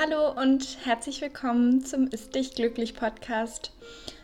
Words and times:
Hallo 0.00 0.30
und 0.30 0.78
herzlich 0.84 1.20
willkommen 1.22 1.84
zum 1.84 2.06
Ist 2.06 2.36
Dich 2.36 2.54
Glücklich 2.54 2.94
Podcast. 2.94 3.72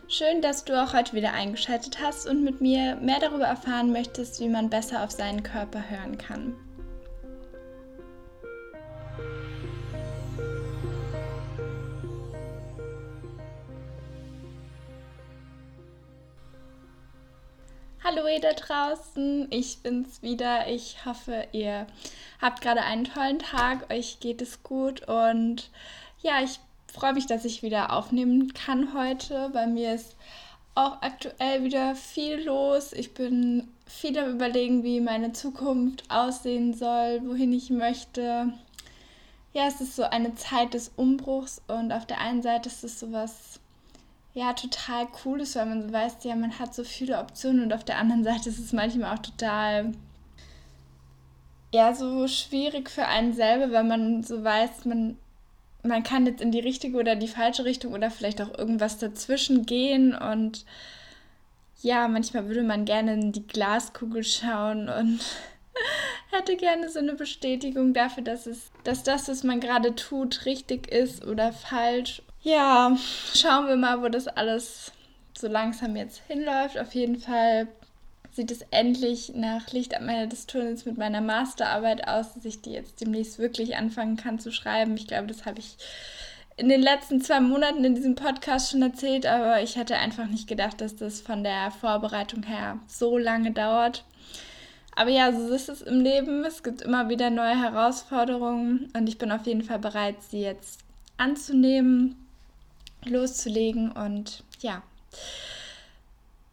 Schön, 0.07 0.41
dass 0.41 0.63
du 0.63 0.81
auch 0.81 0.93
heute 0.93 1.11
wieder 1.11 1.33
eingeschaltet 1.33 1.99
hast 2.01 2.29
und 2.29 2.45
mit 2.45 2.61
mir 2.61 2.95
mehr 2.95 3.19
darüber 3.19 3.43
erfahren 3.43 3.91
möchtest, 3.91 4.39
wie 4.39 4.47
man 4.47 4.69
besser 4.69 5.03
auf 5.03 5.11
seinen 5.11 5.43
Körper 5.43 5.89
hören 5.89 6.17
kann. 6.17 6.55
Da 18.45 18.53
draußen, 18.53 19.47
ich 19.49 19.79
bin's 19.79 20.21
wieder. 20.21 20.67
Ich 20.67 21.03
hoffe, 21.05 21.47
ihr 21.51 21.87
habt 22.39 22.61
gerade 22.61 22.81
einen 22.83 23.05
tollen 23.05 23.39
Tag, 23.39 23.91
euch 23.91 24.19
geht 24.19 24.41
es 24.41 24.61
gut 24.61 25.07
und 25.07 25.71
ja, 26.21 26.41
ich 26.43 26.59
freue 26.93 27.13
mich, 27.13 27.25
dass 27.25 27.43
ich 27.43 27.63
wieder 27.63 27.91
aufnehmen 27.91 28.53
kann 28.53 28.93
heute. 28.93 29.49
Bei 29.51 29.65
mir 29.65 29.95
ist 29.95 30.15
auch 30.75 31.01
aktuell 31.01 31.63
wieder 31.63 31.95
viel 31.95 32.43
los. 32.43 32.93
Ich 32.93 33.13
bin 33.15 33.67
viel 33.87 34.17
am 34.19 34.35
Überlegen, 34.35 34.83
wie 34.83 34.99
meine 34.99 35.33
Zukunft 35.33 36.03
aussehen 36.09 36.73
soll, 36.73 37.21
wohin 37.25 37.51
ich 37.51 37.71
möchte. 37.71 38.53
Ja, 39.53 39.67
es 39.67 39.81
ist 39.81 39.95
so 39.95 40.03
eine 40.03 40.35
Zeit 40.35 40.75
des 40.75 40.91
Umbruchs 40.95 41.61
und 41.67 41.91
auf 41.91 42.05
der 42.05 42.19
einen 42.19 42.43
Seite 42.43 42.69
ist 42.69 42.83
es 42.83 42.99
so 42.99 43.11
was 43.11 43.59
ja 44.35 44.53
total 44.53 45.07
cool 45.23 45.41
ist, 45.41 45.55
weil 45.55 45.65
man 45.65 45.81
so 45.81 45.91
weiß, 45.91 46.17
ja, 46.23 46.35
man 46.35 46.59
hat 46.59 46.75
so 46.75 46.83
viele 46.83 47.19
Optionen 47.19 47.63
und 47.63 47.73
auf 47.73 47.83
der 47.83 47.97
anderen 47.97 48.23
Seite 48.23 48.49
ist 48.49 48.59
es 48.59 48.73
manchmal 48.73 49.15
auch 49.15 49.21
total 49.21 49.93
ja 51.73 51.93
so 51.95 52.27
schwierig 52.27 52.89
für 52.89 53.07
einen 53.07 53.33
selber, 53.33 53.71
weil 53.73 53.85
man 53.85 54.23
so 54.23 54.43
weiß, 54.43 54.85
man 54.85 55.17
man 55.83 56.03
kann 56.03 56.25
jetzt 56.25 56.41
in 56.41 56.51
die 56.51 56.59
richtige 56.59 56.97
oder 56.97 57.15
die 57.15 57.27
falsche 57.27 57.63
Richtung 57.63 57.93
oder 57.93 58.09
vielleicht 58.11 58.41
auch 58.41 58.57
irgendwas 58.57 58.97
dazwischen 58.97 59.65
gehen 59.65 60.15
und 60.15 60.65
ja, 61.81 62.07
manchmal 62.07 62.47
würde 62.47 62.63
man 62.63 62.85
gerne 62.85 63.13
in 63.13 63.31
die 63.31 63.45
Glaskugel 63.45 64.23
schauen 64.23 64.89
und 64.89 65.19
hätte 66.31 66.55
gerne 66.57 66.89
so 66.89 66.99
eine 66.99 67.13
Bestätigung 67.13 67.93
dafür, 67.93 68.23
dass 68.23 68.47
es, 68.47 68.71
dass 68.83 69.03
das, 69.03 69.27
was 69.27 69.43
man 69.43 69.59
gerade 69.59 69.95
tut, 69.95 70.45
richtig 70.45 70.91
ist 70.91 71.25
oder 71.25 71.53
falsch 71.53 72.21
ja, 72.45 72.95
schauen 73.33 73.67
wir 73.67 73.75
mal, 73.75 74.03
wo 74.03 74.07
das 74.07 74.27
alles 74.27 74.91
so 75.35 75.47
langsam 75.47 75.95
jetzt 75.95 76.21
hinläuft. 76.27 76.77
Auf 76.77 76.93
jeden 76.93 77.19
Fall 77.19 77.67
sieht 78.31 78.51
es 78.51 78.61
endlich 78.69 79.33
nach 79.33 79.71
Licht 79.71 79.97
am 79.97 80.07
Ende 80.07 80.27
des 80.27 80.45
Tunnels 80.45 80.85
mit 80.85 80.95
meiner 80.95 81.21
Masterarbeit 81.21 82.07
aus, 82.07 82.35
dass 82.35 82.45
ich 82.45 82.61
die 82.61 82.73
jetzt 82.73 83.01
demnächst 83.01 83.39
wirklich 83.39 83.75
anfangen 83.77 84.15
kann 84.15 84.37
zu 84.37 84.51
schreiben. 84.51 84.95
Ich 84.95 85.07
glaube, 85.07 85.25
das 85.25 85.47
habe 85.47 85.57
ich 85.57 85.75
in 86.55 86.69
den 86.69 86.83
letzten 86.83 87.19
zwei 87.19 87.39
Monaten 87.39 87.83
in 87.83 87.95
diesem 87.95 88.13
Podcast 88.13 88.69
schon 88.69 88.83
erzählt, 88.83 89.25
aber 89.25 89.63
ich 89.63 89.75
hätte 89.75 89.97
einfach 89.97 90.27
nicht 90.27 90.47
gedacht, 90.47 90.81
dass 90.81 90.95
das 90.95 91.21
von 91.21 91.43
der 91.43 91.71
Vorbereitung 91.71 92.43
her 92.43 92.77
so 92.85 93.17
lange 93.17 93.51
dauert. 93.51 94.05
Aber 94.95 95.09
ja, 95.09 95.31
so 95.31 95.51
ist 95.51 95.67
es 95.67 95.81
im 95.81 95.99
Leben. 95.99 96.45
Es 96.45 96.61
gibt 96.61 96.83
immer 96.83 97.09
wieder 97.09 97.31
neue 97.31 97.59
Herausforderungen 97.59 98.91
und 98.95 99.09
ich 99.09 99.17
bin 99.17 99.31
auf 99.31 99.47
jeden 99.47 99.63
Fall 99.63 99.79
bereit, 99.79 100.17
sie 100.29 100.41
jetzt 100.41 100.81
anzunehmen 101.17 102.24
loszulegen. 103.05 103.91
Und 103.91 104.43
ja, 104.61 104.81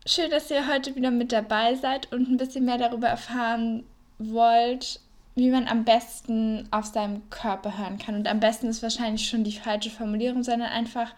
schön, 0.07 0.31
dass 0.31 0.51
ihr 0.51 0.69
heute 0.69 0.95
wieder 0.95 1.11
mit 1.11 1.33
dabei 1.33 1.75
seid 1.75 2.13
und 2.13 2.29
ein 2.29 2.37
bisschen 2.37 2.65
mehr 2.65 2.79
darüber 2.79 3.09
erfahren 3.09 3.85
wollt, 4.19 5.01
wie 5.35 5.51
man 5.51 5.67
am 5.67 5.85
besten 5.85 6.69
auf 6.71 6.87
seinem 6.87 7.29
Körper 7.31 7.79
hören 7.79 7.99
kann. 7.99 8.17
Und 8.17 8.29
am 8.29 8.41
besten 8.41 8.69
ist 8.69 8.83
wahrscheinlich 8.83 9.29
schon 9.29 9.45
die 9.45 9.59
falsche 9.59 9.91
Formulierung, 9.91 10.43
sondern 10.43 10.69
einfach, 10.69 11.15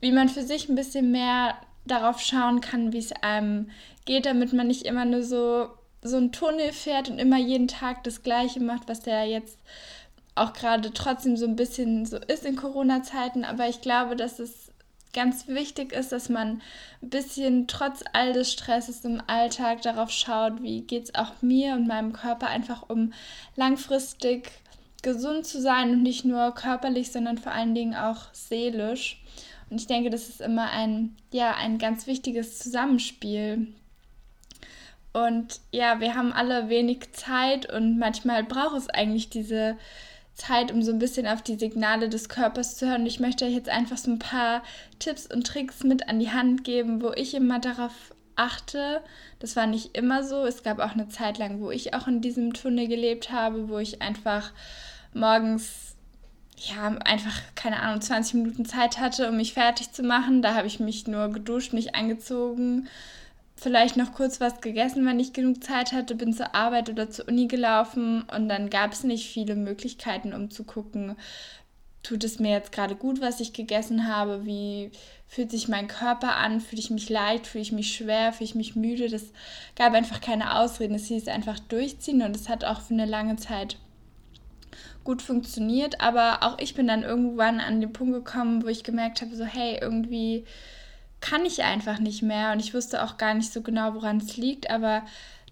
wie 0.00 0.12
man 0.12 0.28
für 0.28 0.42
sich 0.42 0.68
ein 0.68 0.74
bisschen 0.74 1.10
mehr 1.10 1.54
darauf 1.86 2.20
schauen 2.20 2.60
kann, 2.60 2.92
wie 2.92 2.98
es 2.98 3.12
einem 3.12 3.70
geht, 4.04 4.26
damit 4.26 4.52
man 4.52 4.66
nicht 4.66 4.82
immer 4.82 5.04
nur 5.04 5.22
so, 5.22 5.70
so 6.02 6.16
einen 6.16 6.32
Tunnel 6.32 6.72
fährt 6.72 7.08
und 7.08 7.18
immer 7.18 7.38
jeden 7.38 7.68
Tag 7.68 8.04
das 8.04 8.22
Gleiche 8.22 8.60
macht, 8.60 8.88
was 8.88 9.00
der 9.00 9.24
jetzt 9.24 9.58
auch 10.40 10.52
gerade 10.52 10.92
trotzdem 10.92 11.36
so 11.36 11.46
ein 11.46 11.56
bisschen 11.56 12.06
so 12.06 12.16
ist 12.16 12.44
in 12.44 12.56
Corona-Zeiten. 12.56 13.44
Aber 13.44 13.68
ich 13.68 13.80
glaube, 13.80 14.16
dass 14.16 14.38
es 14.38 14.70
ganz 15.12 15.48
wichtig 15.48 15.92
ist, 15.92 16.12
dass 16.12 16.28
man 16.28 16.62
ein 17.02 17.10
bisschen 17.10 17.66
trotz 17.66 18.02
all 18.12 18.32
des 18.32 18.52
Stresses 18.52 19.04
im 19.04 19.20
Alltag 19.26 19.82
darauf 19.82 20.10
schaut, 20.10 20.62
wie 20.62 20.82
geht 20.82 21.04
es 21.04 21.14
auch 21.14 21.42
mir 21.42 21.74
und 21.74 21.86
meinem 21.86 22.12
Körper 22.12 22.46
einfach 22.48 22.88
um 22.88 23.12
langfristig 23.56 24.50
gesund 25.02 25.46
zu 25.46 25.60
sein 25.60 25.90
und 25.90 26.02
nicht 26.02 26.24
nur 26.24 26.54
körperlich, 26.54 27.10
sondern 27.10 27.38
vor 27.38 27.52
allen 27.52 27.74
Dingen 27.74 27.94
auch 27.94 28.32
seelisch. 28.32 29.22
Und 29.68 29.80
ich 29.80 29.86
denke, 29.86 30.10
das 30.10 30.28
ist 30.28 30.40
immer 30.40 30.70
ein, 30.70 31.16
ja, 31.32 31.54
ein 31.54 31.78
ganz 31.78 32.06
wichtiges 32.06 32.58
Zusammenspiel. 32.58 33.68
Und 35.12 35.60
ja, 35.72 36.00
wir 36.00 36.14
haben 36.14 36.32
alle 36.32 36.68
wenig 36.68 37.12
Zeit 37.12 37.70
und 37.72 37.98
manchmal 37.98 38.44
braucht 38.44 38.76
es 38.76 38.88
eigentlich 38.88 39.28
diese 39.28 39.76
Zeit, 40.34 40.72
um 40.72 40.82
so 40.82 40.92
ein 40.92 40.98
bisschen 40.98 41.26
auf 41.26 41.42
die 41.42 41.58
Signale 41.58 42.08
des 42.08 42.28
Körpers 42.28 42.76
zu 42.76 42.88
hören. 42.88 43.06
Ich 43.06 43.20
möchte 43.20 43.44
euch 43.44 43.52
jetzt 43.52 43.68
einfach 43.68 43.98
so 43.98 44.10
ein 44.10 44.18
paar 44.18 44.62
Tipps 44.98 45.26
und 45.26 45.46
Tricks 45.46 45.84
mit 45.84 46.08
an 46.08 46.18
die 46.18 46.30
Hand 46.30 46.64
geben, 46.64 47.02
wo 47.02 47.12
ich 47.12 47.34
immer 47.34 47.58
darauf 47.58 47.92
achte. 48.36 49.02
Das 49.38 49.56
war 49.56 49.66
nicht 49.66 49.96
immer 49.96 50.24
so. 50.24 50.44
Es 50.44 50.62
gab 50.62 50.78
auch 50.78 50.92
eine 50.92 51.08
Zeit 51.08 51.38
lang, 51.38 51.60
wo 51.60 51.70
ich 51.70 51.94
auch 51.94 52.08
in 52.08 52.20
diesem 52.20 52.54
Tunnel 52.54 52.88
gelebt 52.88 53.30
habe, 53.30 53.68
wo 53.68 53.78
ich 53.78 54.00
einfach 54.02 54.52
morgens 55.12 55.90
ja, 56.56 56.88
einfach, 57.04 57.40
keine 57.54 57.80
Ahnung, 57.80 58.00
20 58.00 58.34
Minuten 58.34 58.66
Zeit 58.66 59.00
hatte, 59.00 59.28
um 59.28 59.36
mich 59.36 59.54
fertig 59.54 59.92
zu 59.92 60.02
machen. 60.02 60.42
Da 60.42 60.54
habe 60.54 60.66
ich 60.66 60.80
mich 60.80 61.06
nur 61.06 61.28
geduscht, 61.28 61.72
mich 61.72 61.94
angezogen, 61.94 62.88
vielleicht 63.60 63.96
noch 63.96 64.12
kurz 64.12 64.40
was 64.40 64.60
gegessen, 64.60 65.04
wenn 65.06 65.20
ich 65.20 65.34
genug 65.34 65.62
Zeit 65.62 65.92
hatte, 65.92 66.14
bin 66.14 66.32
zur 66.32 66.54
Arbeit 66.54 66.88
oder 66.88 67.10
zur 67.10 67.28
Uni 67.28 67.46
gelaufen 67.46 68.22
und 68.34 68.48
dann 68.48 68.70
gab 68.70 68.92
es 68.92 69.04
nicht 69.04 69.30
viele 69.30 69.54
Möglichkeiten, 69.54 70.32
um 70.32 70.50
zu 70.50 70.64
gucken, 70.64 71.14
tut 72.02 72.24
es 72.24 72.38
mir 72.38 72.52
jetzt 72.52 72.72
gerade 72.72 72.96
gut, 72.96 73.20
was 73.20 73.40
ich 73.40 73.52
gegessen 73.52 74.08
habe, 74.08 74.46
wie 74.46 74.90
fühlt 75.28 75.50
sich 75.50 75.68
mein 75.68 75.88
Körper 75.88 76.36
an, 76.36 76.60
fühle 76.60 76.80
ich 76.80 76.90
mich 76.90 77.10
leicht, 77.10 77.46
fühle 77.46 77.62
ich 77.62 77.72
mich 77.72 77.94
schwer, 77.94 78.32
fühle 78.32 78.46
ich 78.46 78.54
mich 78.54 78.74
müde. 78.74 79.08
Das 79.08 79.26
gab 79.76 79.92
einfach 79.92 80.22
keine 80.22 80.58
Ausreden, 80.58 80.94
es 80.94 81.06
hieß 81.06 81.28
einfach 81.28 81.58
durchziehen 81.60 82.22
und 82.22 82.34
es 82.34 82.48
hat 82.48 82.64
auch 82.64 82.80
für 82.80 82.94
eine 82.94 83.04
lange 83.04 83.36
Zeit 83.36 83.76
gut 85.04 85.22
funktioniert, 85.22 86.00
aber 86.00 86.42
auch 86.42 86.58
ich 86.58 86.74
bin 86.74 86.86
dann 86.86 87.02
irgendwann 87.02 87.60
an 87.60 87.80
den 87.80 87.92
Punkt 87.92 88.14
gekommen, 88.14 88.62
wo 88.62 88.68
ich 88.68 88.84
gemerkt 88.84 89.20
habe, 89.20 89.36
so 89.36 89.44
hey, 89.44 89.78
irgendwie 89.80 90.44
kann 91.20 91.44
ich 91.44 91.62
einfach 91.62 91.98
nicht 91.98 92.22
mehr 92.22 92.52
und 92.52 92.60
ich 92.60 92.74
wusste 92.74 93.02
auch 93.04 93.16
gar 93.16 93.34
nicht 93.34 93.52
so 93.52 93.62
genau, 93.62 93.94
woran 93.94 94.18
es 94.18 94.36
liegt, 94.36 94.70
aber 94.70 95.02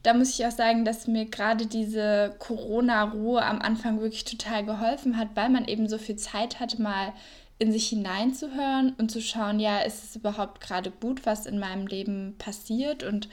da 0.03 0.15
muss 0.15 0.39
ich 0.39 0.47
auch 0.47 0.53
sagen, 0.53 0.85
dass 0.85 1.07
mir 1.07 1.27
gerade 1.27 1.67
diese 1.67 2.35
Corona-Ruhe 2.39 3.45
am 3.45 3.61
Anfang 3.61 4.01
wirklich 4.01 4.25
total 4.25 4.65
geholfen 4.65 5.19
hat, 5.19 5.29
weil 5.35 5.51
man 5.51 5.67
eben 5.67 5.89
so 5.89 5.99
viel 5.99 6.17
Zeit 6.17 6.61
hatte, 6.61 6.81
mal 6.81 7.13
in 7.59 7.73
sich 7.73 7.89
hineinzuhören 7.89 8.95
und 8.99 9.11
zu 9.11 9.21
schauen, 9.21 9.59
ja, 9.59 9.81
ist 9.81 10.05
es 10.05 10.17
überhaupt 10.17 10.61
gerade 10.61 10.91
gut, 10.91 11.27
was 11.27 11.47
in 11.47 11.59
meinem 11.59 11.87
Leben 11.87 12.37
passiert 12.39 13.03
und 13.03 13.29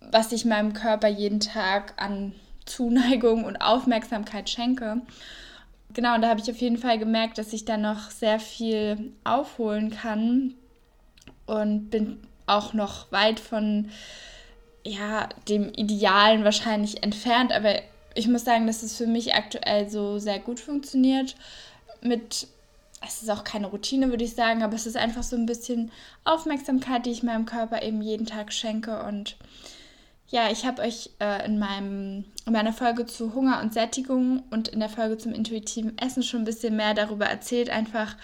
was 0.00 0.32
ich 0.32 0.44
meinem 0.44 0.72
Körper 0.72 1.08
jeden 1.08 1.40
Tag 1.40 1.94
an 1.96 2.32
Zuneigung 2.64 3.44
und 3.44 3.56
Aufmerksamkeit 3.58 4.50
schenke. 4.50 5.00
Genau, 5.94 6.16
und 6.16 6.22
da 6.22 6.28
habe 6.28 6.40
ich 6.40 6.50
auf 6.50 6.58
jeden 6.58 6.78
Fall 6.78 6.98
gemerkt, 6.98 7.38
dass 7.38 7.52
ich 7.52 7.64
da 7.64 7.76
noch 7.76 8.10
sehr 8.10 8.40
viel 8.40 9.12
aufholen 9.22 9.90
kann, 9.90 10.54
und 11.46 11.90
bin 11.90 12.20
auch 12.46 12.72
noch 12.72 13.10
weit 13.12 13.40
von 13.40 13.90
ja, 14.84 15.28
dem 15.48 15.72
Idealen 15.72 16.44
wahrscheinlich 16.44 17.02
entfernt, 17.02 17.52
aber 17.52 17.80
ich 18.14 18.28
muss 18.28 18.44
sagen, 18.44 18.66
dass 18.66 18.82
es 18.82 18.96
für 18.96 19.06
mich 19.06 19.34
aktuell 19.34 19.88
so 19.90 20.18
sehr 20.18 20.38
gut 20.38 20.60
funktioniert. 20.60 21.36
Mit, 22.00 22.46
es 23.04 23.22
ist 23.22 23.30
auch 23.30 23.44
keine 23.44 23.66
Routine, 23.66 24.08
würde 24.08 24.24
ich 24.24 24.34
sagen, 24.34 24.62
aber 24.62 24.74
es 24.74 24.86
ist 24.86 24.96
einfach 24.96 25.22
so 25.22 25.36
ein 25.36 25.46
bisschen 25.46 25.90
Aufmerksamkeit, 26.24 27.04
die 27.04 27.10
ich 27.10 27.22
meinem 27.22 27.46
Körper 27.46 27.82
eben 27.82 28.00
jeden 28.00 28.26
Tag 28.26 28.52
schenke. 28.52 29.02
Und 29.02 29.36
ja, 30.28 30.50
ich 30.50 30.64
habe 30.64 30.82
euch 30.82 31.10
äh, 31.20 31.44
in, 31.44 31.58
meinem, 31.58 32.24
in 32.46 32.52
meiner 32.52 32.72
Folge 32.72 33.06
zu 33.06 33.34
Hunger 33.34 33.60
und 33.60 33.74
Sättigung 33.74 34.44
und 34.50 34.68
in 34.68 34.80
der 34.80 34.88
Folge 34.88 35.18
zum 35.18 35.32
intuitiven 35.32 35.98
Essen 35.98 36.22
schon 36.22 36.42
ein 36.42 36.46
bisschen 36.46 36.74
mehr 36.74 36.94
darüber 36.94 37.26
erzählt. 37.26 37.68
Einfach, 37.68 38.16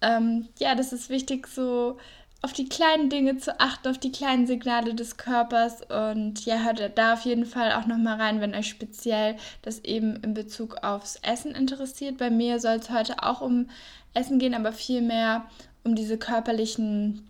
ähm, 0.00 0.48
ja, 0.58 0.74
das 0.76 0.92
ist 0.92 1.10
wichtig, 1.10 1.48
so 1.48 1.98
auf 2.40 2.52
die 2.52 2.68
kleinen 2.68 3.10
Dinge 3.10 3.38
zu 3.38 3.58
achten, 3.58 3.88
auf 3.88 3.98
die 3.98 4.12
kleinen 4.12 4.46
Signale 4.46 4.94
des 4.94 5.16
Körpers. 5.16 5.82
Und 5.82 6.44
ja, 6.44 6.58
hört 6.58 6.96
da 6.96 7.14
auf 7.14 7.22
jeden 7.22 7.46
Fall 7.46 7.72
auch 7.72 7.86
nochmal 7.86 8.20
rein, 8.20 8.40
wenn 8.40 8.54
euch 8.54 8.68
speziell 8.68 9.36
das 9.62 9.84
eben 9.84 10.16
in 10.16 10.34
Bezug 10.34 10.76
aufs 10.84 11.16
Essen 11.16 11.52
interessiert. 11.52 12.18
Bei 12.18 12.30
mir 12.30 12.60
soll 12.60 12.76
es 12.76 12.90
heute 12.90 13.22
auch 13.22 13.40
um 13.40 13.68
Essen 14.14 14.38
gehen, 14.38 14.54
aber 14.54 14.72
vielmehr 14.72 15.46
um 15.84 15.94
diese 15.94 16.16
körperlichen 16.16 17.28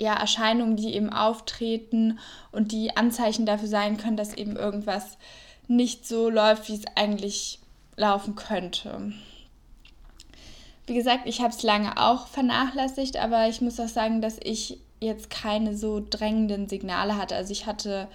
ja, 0.00 0.14
Erscheinungen, 0.14 0.76
die 0.76 0.94
eben 0.94 1.12
auftreten 1.12 2.18
und 2.52 2.72
die 2.72 2.96
Anzeichen 2.96 3.46
dafür 3.46 3.68
sein 3.68 3.96
können, 3.96 4.16
dass 4.16 4.34
eben 4.34 4.56
irgendwas 4.56 5.18
nicht 5.66 6.06
so 6.06 6.30
läuft, 6.30 6.68
wie 6.68 6.74
es 6.74 6.84
eigentlich 6.96 7.58
laufen 7.96 8.36
könnte. 8.36 9.12
Wie 10.88 10.94
gesagt, 10.94 11.22
ich 11.26 11.40
habe 11.40 11.50
es 11.50 11.62
lange 11.62 11.96
auch 11.96 12.26
vernachlässigt, 12.26 13.16
aber 13.16 13.48
ich 13.48 13.60
muss 13.60 13.78
auch 13.80 13.88
sagen, 13.88 14.20
dass 14.20 14.38
ich 14.42 14.80
jetzt 15.00 15.30
keine 15.30 15.76
so 15.76 16.04
drängenden 16.08 16.68
Signale 16.68 17.16
hatte. 17.16 17.36
Also 17.36 17.52
ich 17.52 17.66
hatte 17.66 18.08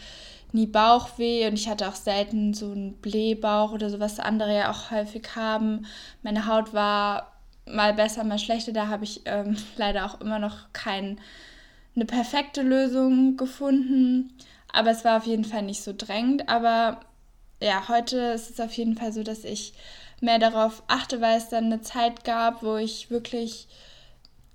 nie 0.52 0.68
Bauchweh 0.68 1.48
und 1.48 1.54
ich 1.54 1.68
hatte 1.68 1.88
auch 1.88 1.96
selten 1.96 2.54
so 2.54 2.72
einen 2.72 2.94
Blähbauch 2.94 3.72
oder 3.72 3.90
so, 3.90 4.00
was 4.00 4.20
andere 4.20 4.56
ja 4.56 4.72
auch 4.72 4.92
häufig 4.92 5.36
haben. 5.36 5.86
Meine 6.22 6.46
Haut 6.48 6.74
war 6.74 7.34
mal 7.66 7.94
besser, 7.94 8.24
mal 8.24 8.40
schlechter. 8.40 8.72
Da 8.72 8.88
habe 8.88 9.04
ich 9.04 9.22
ähm, 9.26 9.58
leider 9.78 10.06
auch 10.06 10.22
immer 10.22 10.40
noch 10.40 10.72
keine 10.74 11.18
perfekte 12.08 12.62
Lösung 12.62 13.38
gefunden. 13.38 14.34
Aber 14.72 14.92
es 14.92 15.06
war 15.06 15.18
auf 15.18 15.26
jeden 15.26 15.46
Fall 15.46 15.64
nicht 15.64 15.84
so 15.84 15.94
drängend. 15.96 16.50
Aber 16.50 17.00
ja, 17.62 17.88
heute 17.88 18.18
ist 18.18 18.50
es 18.50 18.60
auf 18.60 18.74
jeden 18.74 18.96
Fall 18.96 19.14
so, 19.14 19.24
dass 19.24 19.44
ich 19.44 19.74
mehr 20.24 20.40
darauf 20.40 20.84
achte, 20.88 21.22
weil 21.22 21.38
es 21.38 21.50
dann 21.50 21.66
eine 21.66 21.81
Zeit 21.81 22.24
gab, 22.24 22.64
wo 22.64 22.78
ich 22.78 23.12
wirklich, 23.12 23.68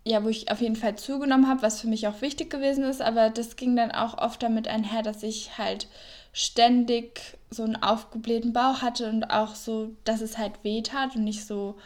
ja, 0.04 0.24
wo 0.24 0.28
ich 0.28 0.50
auf 0.50 0.60
jeden 0.60 0.76
Fall 0.76 0.96
zugenommen 0.96 1.48
habe, 1.48 1.62
was 1.62 1.80
für 1.80 1.88
mich 1.88 2.08
auch 2.08 2.20
wichtig 2.20 2.50
gewesen 2.50 2.84
ist, 2.84 3.00
aber 3.00 3.30
das 3.30 3.56
ging 3.56 3.76
dann 3.76 3.92
auch 3.92 4.18
oft 4.18 4.42
damit 4.42 4.66
einher, 4.68 5.02
dass 5.02 5.22
ich 5.22 5.58
halt 5.58 5.86
ständig 6.32 7.38
so 7.50 7.62
einen 7.62 7.82
aufgeblähten 7.82 8.52
Bauch 8.52 8.82
hatte 8.82 9.08
und 9.08 9.30
auch 9.30 9.54
so, 9.54 9.90
dass 10.04 10.20
es 10.20 10.38
halt 10.38 10.52
weh 10.62 10.82
tat 10.82 11.16
und 11.16 11.24
nicht 11.24 11.46
so, 11.46 11.76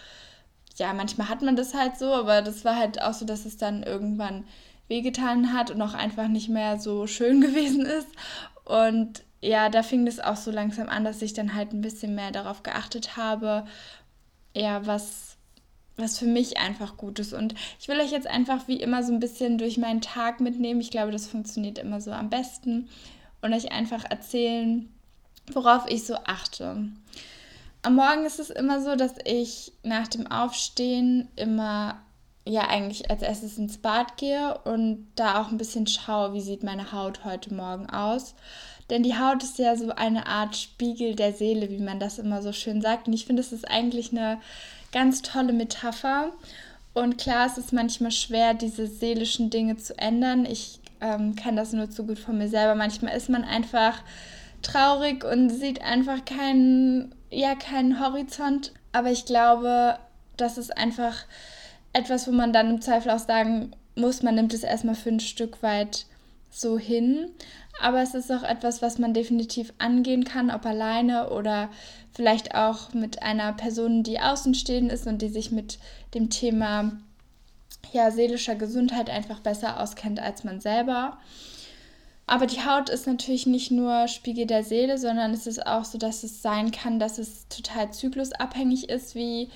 ja, 0.76 0.93
manchmal 0.93 1.28
hat 1.28 1.43
man 1.43 1.56
das 1.56 1.75
halt 1.75 1.96
so, 1.99 2.12
aber 2.12 2.43
das 2.43 2.64
war 2.64 2.76
halt 2.76 3.00
auch 3.02 3.12
so, 3.12 3.25
dass 3.25 3.44
es 3.44 3.56
dann 3.56 3.82
irgendwann 3.82 4.44
wehgetan 4.88 5.52
hat 5.52 5.70
und 5.70 5.81
auch 5.81 5.94
einfach 5.94 6.28
nicht 6.28 6.49
mehr 6.49 6.78
so 6.78 7.06
schön 7.06 7.40
gewesen 7.46 7.87
ist. 7.87 8.08
Und 8.64 9.23
ja, 9.42 9.68
da 9.68 9.82
fing 9.82 10.06
das 10.06 10.20
auch 10.20 10.36
so 10.36 10.50
langsam 10.50 10.88
an, 10.88 11.04
dass 11.04 11.20
ich 11.20 11.34
dann 11.34 11.54
halt 11.54 11.72
ein 11.72 11.82
bisschen 11.82 12.14
mehr 12.14 12.30
darauf 12.30 12.62
geachtet 12.62 13.16
habe, 13.16 13.66
ja, 14.54 14.86
was, 14.86 15.36
was 15.96 16.18
für 16.18 16.26
mich 16.26 16.58
einfach 16.58 16.96
gut 16.96 17.18
ist. 17.18 17.32
Und 17.32 17.54
ich 17.80 17.88
will 17.88 18.00
euch 18.00 18.12
jetzt 18.12 18.28
einfach 18.28 18.68
wie 18.68 18.80
immer 18.80 19.02
so 19.02 19.12
ein 19.12 19.18
bisschen 19.18 19.58
durch 19.58 19.78
meinen 19.78 20.00
Tag 20.00 20.40
mitnehmen. 20.40 20.80
Ich 20.80 20.92
glaube, 20.92 21.10
das 21.10 21.26
funktioniert 21.26 21.78
immer 21.78 22.00
so 22.00 22.12
am 22.12 22.30
besten. 22.30 22.88
Und 23.40 23.52
euch 23.52 23.72
einfach 23.72 24.04
erzählen, 24.08 24.88
worauf 25.52 25.88
ich 25.88 26.04
so 26.04 26.14
achte. 26.24 26.86
Am 27.82 27.96
Morgen 27.96 28.24
ist 28.24 28.38
es 28.38 28.50
immer 28.50 28.80
so, 28.80 28.94
dass 28.94 29.14
ich 29.24 29.72
nach 29.82 30.06
dem 30.06 30.30
Aufstehen 30.30 31.28
immer 31.34 32.00
ja 32.44 32.68
eigentlich 32.68 33.10
als 33.10 33.22
erstes 33.22 33.58
ins 33.58 33.78
Bad 33.78 34.16
gehe 34.16 34.58
und 34.58 35.08
da 35.16 35.40
auch 35.40 35.48
ein 35.48 35.58
bisschen 35.58 35.88
schaue, 35.88 36.32
wie 36.32 36.40
sieht 36.40 36.62
meine 36.62 36.92
Haut 36.92 37.24
heute 37.24 37.52
Morgen 37.52 37.90
aus. 37.90 38.36
Denn 38.90 39.02
die 39.02 39.17
Haut 39.19 39.43
ist 39.43 39.58
ja 39.58 39.76
so 39.76 39.90
eine 39.90 40.26
Art 40.26 40.56
Spiegel 40.56 41.14
der 41.14 41.32
Seele, 41.32 41.70
wie 41.70 41.79
man 41.79 42.00
das 42.00 42.19
immer 42.19 42.43
so 42.43 42.52
schön 42.52 42.82
sagt. 42.82 43.06
Und 43.06 43.12
ich 43.12 43.26
finde, 43.26 43.40
es 43.40 43.52
ist 43.52 43.69
eigentlich 43.69 44.12
eine 44.12 44.38
ganz 44.93 45.23
tolle 45.23 45.52
Metapher. 45.52 46.32
Und 46.94 47.17
klar, 47.17 47.46
es 47.46 47.58
ist 47.58 47.73
manchmal 47.73 48.11
schwer, 48.11 48.55
diese 48.55 48.87
seelischen 48.87 49.50
Dinge 49.50 49.76
zu 49.76 49.96
ändern. 49.99 50.44
Ich 50.44 50.81
ähm, 51.00 51.34
kenne 51.37 51.56
das 51.56 51.73
nur 51.73 51.90
zu 51.90 52.06
gut 52.06 52.19
von 52.19 52.38
mir 52.38 52.49
selber. 52.49 52.75
Manchmal 52.75 53.17
ist 53.17 53.29
man 53.29 53.44
einfach 53.44 54.02
traurig 54.61 55.25
und 55.25 55.50
sieht 55.50 55.82
einfach 55.82 56.25
keinen, 56.25 57.14
ja, 57.31 57.55
keinen 57.55 57.99
Horizont. 57.99 58.73
Aber 58.93 59.11
ich 59.11 59.25
glaube, 59.25 59.99
das 60.37 60.58
ist 60.58 60.76
einfach 60.76 61.25
etwas, 61.93 62.26
wo 62.26 62.32
man 62.32 62.52
dann 62.52 62.70
im 62.70 62.81
Zweifel 62.81 63.11
auch 63.11 63.19
sagen 63.19 63.73
muss, 63.94 64.23
man 64.23 64.35
nimmt 64.35 64.55
es 64.55 64.62
erstmal 64.62 64.94
für 64.94 65.11
ein 65.11 65.20
Stück 65.20 65.62
weit 65.62 66.06
so 66.52 66.78
hin. 66.78 67.31
Aber 67.81 68.02
es 68.02 68.14
ist 68.14 68.31
auch 68.31 68.43
etwas, 68.43 68.82
was 68.82 68.99
man 68.99 69.14
definitiv 69.14 69.72
angehen 69.78 70.25
kann, 70.25 70.50
ob 70.50 70.64
alleine 70.66 71.31
oder 71.31 71.70
vielleicht 72.12 72.54
auch 72.54 72.93
mit 72.93 73.22
einer 73.22 73.52
Person, 73.54 74.02
die 74.02 74.20
außenstehend 74.20 74.93
ist 74.93 75.06
und 75.06 75.22
die 75.22 75.31
sich 75.31 75.50
mit 75.50 75.78
dem 76.14 76.31
Thema 76.31 76.93
ja, 77.93 78.10
seelischer 78.10 78.54
Gesundheit 78.54 79.10
einfach 79.10 79.40
besser 79.40 79.81
auskennt 79.81 80.20
als 80.20 80.44
man 80.44 80.60
selber. 80.60 81.19
Aber 82.26 82.46
die 82.46 82.64
Haut 82.64 82.88
ist 82.88 83.06
natürlich 83.06 83.46
nicht 83.46 83.70
nur 83.70 84.06
Spiegel 84.06 84.46
der 84.46 84.62
Seele, 84.62 84.96
sondern 84.96 85.32
es 85.32 85.46
ist 85.46 85.66
auch 85.66 85.84
so, 85.84 85.99
dass 85.99 86.22
es 86.22 86.40
sein 86.40 86.70
kann, 86.70 86.99
dass 86.99 87.19
es 87.19 87.49
total 87.49 87.93
zyklusabhängig 87.93 88.88
ist, 88.88 89.14
wie 89.14 89.50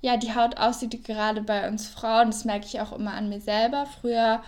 ja, 0.00 0.16
die 0.18 0.34
Haut 0.34 0.58
aussieht, 0.58 1.04
gerade 1.04 1.42
bei 1.42 1.66
uns 1.66 1.88
Frauen. 1.88 2.26
Das 2.26 2.44
merke 2.44 2.66
ich 2.66 2.80
auch 2.80 2.92
immer 2.92 3.14
an 3.14 3.30
mir 3.30 3.40
selber. 3.40 3.86
Früher 4.00 4.42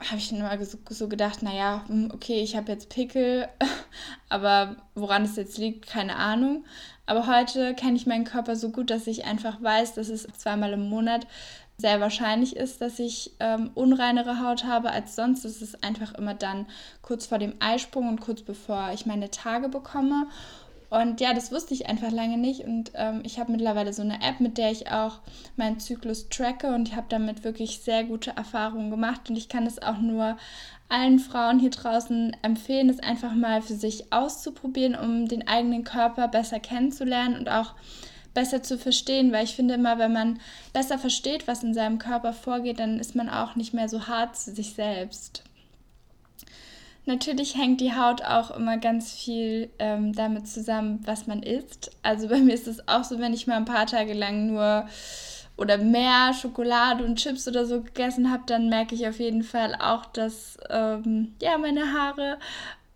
habe 0.00 0.18
ich 0.18 0.32
immer 0.32 0.56
so, 0.64 1.08
gedacht, 1.08 1.42
naja, 1.42 1.84
hm, 1.86 2.10
okay, 2.12 2.40
ich 2.40 2.56
habe 2.56 2.72
jetzt 2.72 2.88
Pickel, 2.88 3.48
aber 4.28 4.76
woran 4.94 5.24
es 5.24 5.36
jetzt 5.36 5.58
liegt, 5.58 5.86
keine 5.86 6.16
Ahnung. 6.16 6.64
Aber 7.06 7.26
heute 7.26 7.74
kenne 7.74 7.96
ich 7.96 8.06
meinen 8.06 8.24
Körper 8.24 8.56
so 8.56 8.70
gut, 8.70 8.90
dass 8.90 9.06
ich 9.06 9.24
einfach 9.24 9.62
weiß, 9.62 9.94
dass 9.94 10.08
es 10.08 10.26
zweimal 10.38 10.72
im 10.72 10.88
Monat 10.88 11.26
sehr 11.76 12.00
wahrscheinlich 12.00 12.56
ist, 12.56 12.80
dass 12.80 12.98
ich 12.98 13.32
ähm, 13.40 13.70
unreinere 13.74 14.40
Haut 14.40 14.64
habe 14.64 14.90
als 14.90 15.16
sonst. 15.16 15.44
Das 15.44 15.60
ist 15.60 15.82
einfach 15.82 16.14
immer 16.14 16.34
dann 16.34 16.66
kurz 17.02 17.26
vor 17.26 17.38
dem 17.38 17.54
Eisprung 17.58 18.08
und 18.08 18.20
kurz 18.20 18.42
bevor 18.42 18.90
ich 18.94 19.06
meine 19.06 19.30
Tage 19.30 19.68
bekomme. 19.68 20.28
Und 21.00 21.20
ja, 21.20 21.34
das 21.34 21.50
wusste 21.50 21.74
ich 21.74 21.88
einfach 21.88 22.12
lange 22.12 22.38
nicht. 22.38 22.60
Und 22.60 22.92
ähm, 22.94 23.22
ich 23.24 23.40
habe 23.40 23.50
mittlerweile 23.50 23.92
so 23.92 24.02
eine 24.02 24.22
App, 24.22 24.38
mit 24.38 24.58
der 24.58 24.70
ich 24.70 24.90
auch 24.90 25.20
meinen 25.56 25.80
Zyklus 25.80 26.28
tracke. 26.28 26.74
Und 26.74 26.88
ich 26.88 26.96
habe 26.96 27.06
damit 27.08 27.42
wirklich 27.42 27.80
sehr 27.80 28.04
gute 28.04 28.36
Erfahrungen 28.36 28.90
gemacht. 28.90 29.28
Und 29.28 29.36
ich 29.36 29.48
kann 29.48 29.66
es 29.66 29.82
auch 29.82 29.98
nur 29.98 30.36
allen 30.88 31.18
Frauen 31.18 31.58
hier 31.58 31.70
draußen 31.70 32.36
empfehlen, 32.42 32.88
es 32.88 33.00
einfach 33.00 33.34
mal 33.34 33.62
für 33.62 33.74
sich 33.74 34.12
auszuprobieren, 34.12 34.94
um 34.94 35.26
den 35.26 35.48
eigenen 35.48 35.82
Körper 35.82 36.28
besser 36.28 36.60
kennenzulernen 36.60 37.36
und 37.36 37.48
auch 37.48 37.74
besser 38.34 38.62
zu 38.62 38.78
verstehen, 38.78 39.32
weil 39.32 39.44
ich 39.44 39.54
finde 39.56 39.74
immer, 39.74 39.98
wenn 39.98 40.12
man 40.12 40.40
besser 40.72 40.98
versteht, 40.98 41.48
was 41.48 41.62
in 41.62 41.72
seinem 41.72 41.98
Körper 41.98 42.32
vorgeht, 42.32 42.80
dann 42.80 42.98
ist 42.98 43.14
man 43.14 43.28
auch 43.28 43.56
nicht 43.56 43.72
mehr 43.72 43.88
so 43.88 44.06
hart 44.06 44.36
zu 44.36 44.52
sich 44.54 44.74
selbst. 44.74 45.42
Natürlich 47.06 47.56
hängt 47.56 47.80
die 47.80 47.94
Haut 47.94 48.22
auch 48.22 48.50
immer 48.50 48.78
ganz 48.78 49.12
viel 49.12 49.68
ähm, 49.78 50.14
damit 50.14 50.48
zusammen, 50.48 51.00
was 51.04 51.26
man 51.26 51.42
isst. 51.42 51.90
Also 52.02 52.28
bei 52.28 52.38
mir 52.40 52.54
ist 52.54 52.66
es 52.66 52.88
auch 52.88 53.04
so, 53.04 53.18
wenn 53.18 53.34
ich 53.34 53.46
mal 53.46 53.56
ein 53.56 53.66
paar 53.66 53.86
Tage 53.86 54.14
lang 54.14 54.46
nur 54.46 54.86
oder 55.56 55.78
mehr 55.78 56.32
Schokolade 56.34 57.04
und 57.04 57.16
Chips 57.16 57.46
oder 57.46 57.64
so 57.64 57.82
gegessen 57.82 58.30
habe, 58.30 58.42
dann 58.46 58.68
merke 58.68 58.94
ich 58.94 59.06
auf 59.06 59.20
jeden 59.20 59.44
Fall 59.44 59.76
auch, 59.76 60.04
dass 60.06 60.56
ähm, 60.68 61.34
ja 61.40 61.58
meine 61.58 61.92
Haare 61.92 62.38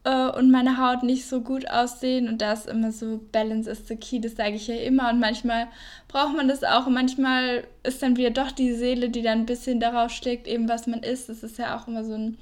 äh, 0.04 0.30
und 0.30 0.50
meine 0.50 0.78
Haut 0.78 1.02
nicht 1.02 1.26
so 1.26 1.40
gut 1.40 1.70
aussehen. 1.70 2.28
Und 2.28 2.40
da 2.42 2.52
ist 2.54 2.66
immer 2.66 2.92
so 2.92 3.20
Balance 3.30 3.70
is 3.70 3.86
the 3.86 3.96
key, 3.96 4.20
das 4.20 4.36
sage 4.36 4.56
ich 4.56 4.66
ja 4.66 4.76
immer. 4.76 5.10
Und 5.10 5.20
manchmal 5.20 5.68
braucht 6.08 6.34
man 6.34 6.48
das 6.48 6.64
auch. 6.64 6.86
Und 6.86 6.94
manchmal 6.94 7.64
ist 7.82 8.02
dann 8.02 8.16
wieder 8.16 8.30
doch 8.30 8.50
die 8.50 8.72
Seele, 8.72 9.10
die 9.10 9.22
dann 9.22 9.40
ein 9.40 9.46
bisschen 9.46 9.80
darauf 9.80 10.10
schlägt, 10.10 10.48
eben 10.48 10.68
was 10.68 10.86
man 10.86 11.02
isst. 11.02 11.28
Das 11.28 11.42
ist 11.42 11.58
ja 11.58 11.76
auch 11.78 11.86
immer 11.86 12.04
so 12.04 12.14
ein 12.14 12.38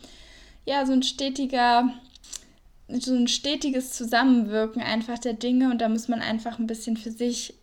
ja, 0.66 0.84
so 0.84 0.92
ein 0.92 1.02
stetiger, 1.02 1.90
so 2.88 3.14
ein 3.14 3.28
stetiges 3.28 3.92
Zusammenwirken 3.92 4.82
einfach 4.82 5.18
der 5.18 5.32
Dinge 5.32 5.70
und 5.70 5.80
da 5.80 5.88
muss 5.88 6.08
man 6.08 6.20
einfach 6.20 6.58
ein 6.58 6.66
bisschen 6.66 6.96
für 6.96 7.10
sich 7.10 7.54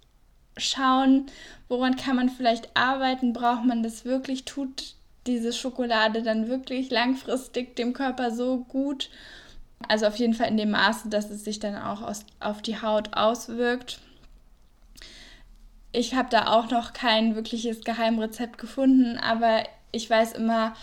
schauen, 0.58 1.28
woran 1.68 1.96
kann 1.96 2.16
man 2.16 2.30
vielleicht 2.30 2.76
arbeiten, 2.76 3.34
braucht 3.34 3.66
man 3.66 3.84
das 3.84 4.06
wirklich, 4.06 4.46
tut 4.46 4.96
diese 5.28 5.54
Schokolade 5.54 6.22
dann 6.22 6.48
wirklich 6.48 6.90
langfristig 6.90 7.76
dem 7.76 7.94
Körper 7.94 8.32
so 8.32 8.60
gut. 8.60 9.10
Also 9.88 10.06
auf 10.06 10.16
jeden 10.18 10.34
Fall 10.34 10.48
in 10.48 10.58
dem 10.58 10.72
Maße, 10.72 11.10
dass 11.10 11.30
es 11.30 11.44
sich 11.44 11.60
dann 11.60 11.76
auch 11.76 12.02
aus, 12.02 12.26
auf 12.40 12.62
die 12.62 12.82
Haut 12.82 13.16
auswirkt. 13.16 14.00
Ich 15.92 16.16
habe 16.16 16.30
da 16.30 16.48
auch 16.48 16.70
noch 16.72 16.94
kein 16.94 17.36
wirkliches 17.36 17.84
Geheimrezept 17.84 18.58
gefunden, 18.58 19.18
aber 19.18 19.64
ich 19.92 20.10
weiß 20.10 20.34
immer, 20.34 20.74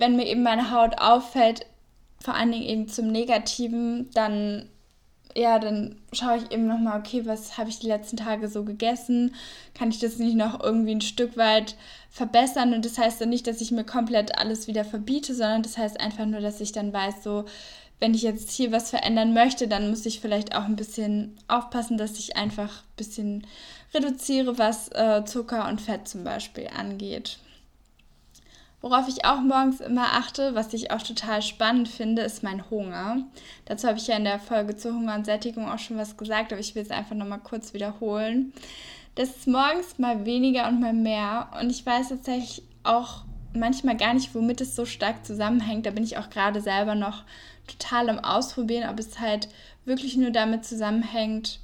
wenn 0.00 0.16
mir 0.16 0.26
eben 0.26 0.42
meine 0.42 0.70
Haut 0.72 0.98
auffällt, 1.00 1.66
vor 2.22 2.34
allen 2.34 2.50
Dingen 2.50 2.64
eben 2.64 2.88
zum 2.88 3.08
Negativen, 3.08 4.10
dann 4.14 4.68
ja, 5.36 5.60
dann 5.60 5.96
schaue 6.12 6.38
ich 6.38 6.50
eben 6.50 6.66
nochmal, 6.66 6.98
okay, 6.98 7.24
was 7.24 7.56
habe 7.56 7.70
ich 7.70 7.78
die 7.78 7.86
letzten 7.86 8.16
Tage 8.16 8.48
so 8.48 8.64
gegessen? 8.64 9.34
Kann 9.74 9.90
ich 9.90 10.00
das 10.00 10.18
nicht 10.18 10.34
noch 10.34 10.60
irgendwie 10.60 10.94
ein 10.94 11.00
Stück 11.00 11.36
weit 11.36 11.76
verbessern? 12.10 12.74
Und 12.74 12.84
das 12.84 12.98
heißt 12.98 13.20
dann 13.20 13.28
nicht, 13.28 13.46
dass 13.46 13.60
ich 13.60 13.70
mir 13.70 13.84
komplett 13.84 14.36
alles 14.36 14.66
wieder 14.66 14.84
verbiete, 14.84 15.32
sondern 15.32 15.62
das 15.62 15.78
heißt 15.78 16.00
einfach 16.00 16.26
nur, 16.26 16.40
dass 16.40 16.60
ich 16.60 16.72
dann 16.72 16.92
weiß, 16.92 17.22
so, 17.22 17.44
wenn 18.00 18.14
ich 18.14 18.22
jetzt 18.22 18.50
hier 18.50 18.72
was 18.72 18.90
verändern 18.90 19.32
möchte, 19.32 19.68
dann 19.68 19.90
muss 19.90 20.04
ich 20.04 20.20
vielleicht 20.20 20.56
auch 20.56 20.64
ein 20.64 20.76
bisschen 20.76 21.38
aufpassen, 21.46 21.96
dass 21.96 22.18
ich 22.18 22.36
einfach 22.36 22.82
ein 22.82 22.96
bisschen 22.96 23.46
reduziere, 23.94 24.58
was 24.58 24.88
äh, 24.88 25.24
Zucker 25.24 25.68
und 25.68 25.80
Fett 25.80 26.08
zum 26.08 26.24
Beispiel 26.24 26.68
angeht. 26.76 27.38
Worauf 28.82 29.08
ich 29.08 29.26
auch 29.26 29.40
morgens 29.40 29.80
immer 29.80 30.14
achte, 30.14 30.54
was 30.54 30.72
ich 30.72 30.90
auch 30.90 31.02
total 31.02 31.42
spannend 31.42 31.88
finde, 31.88 32.22
ist 32.22 32.42
mein 32.42 32.70
Hunger. 32.70 33.18
Dazu 33.66 33.86
habe 33.86 33.98
ich 33.98 34.06
ja 34.06 34.16
in 34.16 34.24
der 34.24 34.38
Folge 34.38 34.74
zur 34.76 34.94
Hunger 34.94 35.14
und 35.16 35.26
Sättigung 35.26 35.68
auch 35.68 35.78
schon 35.78 35.98
was 35.98 36.16
gesagt, 36.16 36.52
aber 36.52 36.60
ich 36.60 36.74
will 36.74 36.82
es 36.82 36.90
einfach 36.90 37.14
nochmal 37.14 37.40
kurz 37.40 37.74
wiederholen. 37.74 38.54
Das 39.16 39.36
ist 39.36 39.46
morgens 39.46 39.98
mal 39.98 40.24
weniger 40.24 40.66
und 40.68 40.80
mal 40.80 40.94
mehr. 40.94 41.50
Und 41.60 41.70
ich 41.70 41.84
weiß 41.84 42.08
tatsächlich 42.08 42.62
auch 42.82 43.24
manchmal 43.52 43.96
gar 43.96 44.14
nicht, 44.14 44.34
womit 44.34 44.62
es 44.62 44.74
so 44.74 44.86
stark 44.86 45.26
zusammenhängt. 45.26 45.84
Da 45.84 45.90
bin 45.90 46.04
ich 46.04 46.16
auch 46.16 46.30
gerade 46.30 46.62
selber 46.62 46.94
noch 46.94 47.24
total 47.66 48.08
am 48.08 48.18
Ausprobieren, 48.18 48.88
ob 48.88 48.98
es 48.98 49.20
halt 49.20 49.48
wirklich 49.84 50.16
nur 50.16 50.30
damit 50.30 50.64
zusammenhängt, 50.64 51.60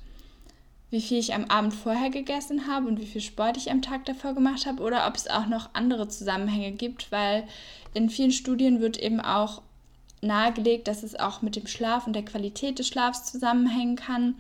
wie 0.91 1.01
viel 1.01 1.19
ich 1.19 1.35
am 1.35 1.47
Abend 1.47 1.75
vorher 1.75 2.11
gegessen 2.11 2.69
habe 2.69 2.87
und 2.87 3.01
wie 3.01 3.07
viel 3.07 3.21
Sport 3.21 3.57
ich 3.57 3.71
am 3.71 3.83
Tag 3.83 4.05
davor 4.05 4.35
gemacht 4.35 4.67
habe 4.67 4.83
oder 4.83 5.07
ob 5.07 5.17
es 5.17 5.29
auch 5.29 5.47
noch 5.47 5.71
andere 5.73 6.09
Zusammenhänge 6.09 6.73
gibt, 6.73 7.11
weil 7.11 7.45
in 7.95 8.09
vielen 8.09 8.33
Studien 8.33 8.81
wird 8.81 8.97
eben 8.99 9.21
auch 9.21 9.63
nahegelegt, 10.21 10.89
dass 10.89 11.03
es 11.03 11.19
auch 11.19 11.43
mit 11.43 11.57
dem 11.57 11.67
Schlaf 11.67 12.07
und 12.07 12.13
der 12.13 12.25
Qualität 12.25 12.79
des 12.79 12.89
Schlafs 12.89 13.25
zusammenhängen 13.25 13.97
kann. 13.97 14.37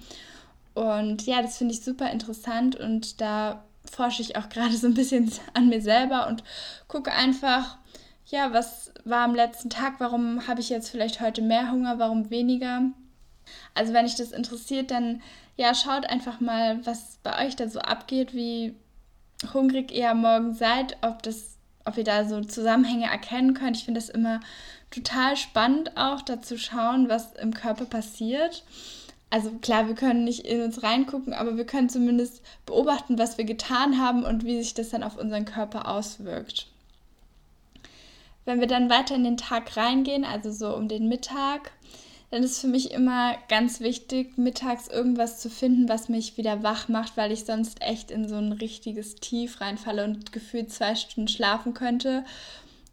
Und 0.75 1.27
ja, 1.27 1.43
das 1.43 1.59
finde 1.59 1.75
ich 1.75 1.83
super 1.83 2.11
interessant 2.11 2.77
und 2.77 3.21
da 3.21 3.65
forsche 3.91 4.23
ich 4.23 4.37
auch 4.37 4.49
gerade 4.51 4.77
so 4.77 4.87
ein 4.87 4.95
bisschen 4.95 5.33
an 5.55 5.69
mir 5.69 5.81
selber 5.83 6.29
und 6.29 6.45
gucke 6.87 7.13
einfach, 7.13 7.79
ja, 8.27 8.53
was 8.53 8.93
war 9.05 9.25
am 9.25 9.35
letzten 9.35 9.71
Tag, 9.71 9.95
warum 9.99 10.47
habe 10.47 10.61
ich 10.61 10.69
jetzt 10.69 10.91
vielleicht 10.91 11.21
heute 11.21 11.43
mehr 11.43 11.71
Hunger, 11.71 11.99
warum 11.99 12.31
weniger. 12.31 12.83
Also 13.75 13.93
wenn 13.93 14.05
euch 14.05 14.17
das 14.17 14.33
interessiert, 14.33 14.91
dann 14.91 15.23
ja, 15.57 15.75
schaut 15.75 16.07
einfach 16.07 16.41
mal, 16.41 16.85
was 16.85 17.19
bei 17.23 17.47
euch 17.47 17.57
da 17.57 17.69
so 17.69 17.81
abgeht, 17.81 18.35
wie 18.35 18.75
hungrig 19.53 19.93
ihr 19.93 20.15
morgen 20.15 20.55
seid, 20.55 20.97
ob 21.03 21.23
das, 21.23 21.57
ob 21.85 21.97
ihr 21.97 22.05
da 22.05 22.27
so 22.27 22.41
Zusammenhänge 22.43 23.07
erkennen 23.07 23.55
könnt. 23.55 23.77
Ich 23.77 23.85
finde 23.85 24.01
das 24.01 24.09
immer 24.09 24.41
total 24.91 25.37
spannend 25.37 25.97
auch, 25.97 26.23
da 26.23 26.41
zu 26.41 26.59
schauen, 26.59 27.09
was 27.09 27.33
im 27.35 27.55
Körper 27.55 27.87
passiert. 27.87 28.65
Also 29.29 29.51
klar, 29.61 29.89
wir 29.89 29.95
können 29.95 30.25
nicht 30.25 30.47
in 30.47 30.63
uns 30.63 30.83
reingucken, 30.83 31.35
aber 31.35 31.57
wir 31.57 31.67
können 31.67 31.89
zumindest 31.89 32.43
beobachten, 32.65 33.19
was 33.19 33.39
wir 33.39 33.45
getan 33.45 34.01
haben 34.01 34.25
und 34.25 34.45
wie 34.45 34.59
sich 34.59 34.75
das 34.75 34.91
dann 34.91 35.03
auf 35.03 35.17
unseren 35.17 35.45
Körper 35.45 35.89
auswirkt. 35.89 36.69
Wenn 38.45 38.61
wir 38.61 38.69
dann 38.69 38.89
weiter 38.89 39.17
in 39.17 39.25
den 39.25 39.37
Tag 39.37 39.77
reingehen, 39.77 40.25
also 40.25 40.53
so 40.53 40.75
um 40.77 40.87
den 40.87 41.09
Mittag, 41.09 41.73
dann 42.31 42.43
ist 42.43 42.61
für 42.61 42.67
mich 42.67 42.91
immer 42.91 43.37
ganz 43.49 43.81
wichtig, 43.81 44.37
mittags 44.37 44.89
irgendwas 44.89 45.39
zu 45.39 45.49
finden, 45.49 45.89
was 45.89 46.09
mich 46.09 46.37
wieder 46.37 46.63
wach 46.63 46.89
macht, 46.89 47.17
weil 47.17 47.31
ich 47.31 47.45
sonst 47.45 47.81
echt 47.81 48.11
in 48.11 48.29
so 48.29 48.37
ein 48.37 48.53
richtiges 48.53 49.15
Tief 49.17 49.61
reinfalle 49.61 50.05
und 50.05 50.33
gefühlt 50.33 50.73
zwei 50.73 50.95
Stunden 50.97 51.29
schlafen 51.29 51.73
könnte. 51.73 52.25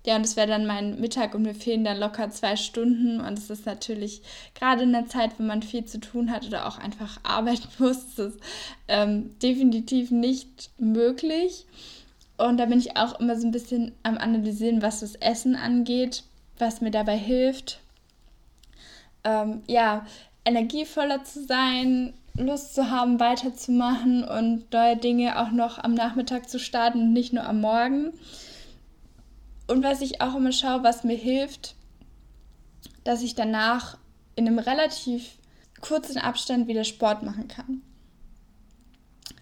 Ja, 0.05 0.17
und 0.17 0.23
das 0.23 0.35
wäre 0.35 0.47
dann 0.47 0.65
mein 0.65 0.99
Mittag 0.99 1.33
und 1.33 1.43
mir 1.43 1.55
fehlen 1.55 1.85
dann 1.85 1.97
locker 1.97 2.29
zwei 2.29 2.57
Stunden. 2.57 3.21
Und 3.21 3.39
es 3.39 3.49
ist 3.49 3.65
natürlich 3.65 4.21
gerade 4.53 4.83
in 4.83 4.91
der 4.91 5.07
Zeit, 5.07 5.31
wo 5.39 5.43
man 5.43 5.63
viel 5.63 5.85
zu 5.85 5.99
tun 5.99 6.29
hat 6.29 6.45
oder 6.45 6.67
auch 6.67 6.77
einfach 6.77 7.19
arbeiten 7.23 7.69
muss, 7.79 8.19
ist 8.19 8.39
ähm, 8.87 9.37
definitiv 9.39 10.11
nicht 10.11 10.71
möglich. 10.77 11.65
Und 12.37 12.57
da 12.57 12.65
bin 12.65 12.79
ich 12.79 12.97
auch 12.97 13.19
immer 13.19 13.37
so 13.39 13.47
ein 13.47 13.51
bisschen 13.51 13.93
am 14.03 14.17
Analysieren, 14.17 14.81
was 14.81 14.99
das 14.99 15.15
Essen 15.15 15.55
angeht, 15.55 16.23
was 16.59 16.81
mir 16.81 16.91
dabei 16.91 17.17
hilft. 17.17 17.79
Ähm, 19.24 19.63
ja, 19.68 20.06
energievoller 20.46 21.24
zu 21.24 21.46
sein, 21.46 22.13
Lust 22.36 22.74
zu 22.74 22.89
haben, 22.89 23.20
weiterzumachen 23.20 24.24
und 24.24 24.72
neue 24.72 24.98
Dinge 24.98 25.39
auch 25.39 25.51
noch 25.51 25.77
am 25.77 25.94
Nachmittag 25.94 26.50
zu 26.50 26.60
starten 26.60 27.01
und 27.01 27.13
nicht 27.13 27.32
nur 27.32 27.46
am 27.46 27.62
Morgen. 27.62 28.13
Und 29.68 29.84
was 29.84 30.01
ich 30.01 30.22
auch 30.22 30.36
immer 30.36 30.51
schaue, 30.51 30.84
was 30.84 31.03
mir 31.03 31.15
hilft, 31.15 31.75
dass 33.03 33.22
ich 33.22 33.36
danach 33.36 33.98
in 34.36 34.48
einem 34.48 34.60
relativ 34.60 35.38
kurzen 35.82 36.18
Abstand 36.18 36.68
wieder 36.68 36.84
Sport 36.84 37.24
machen 37.24 37.48
kann. 37.48 37.82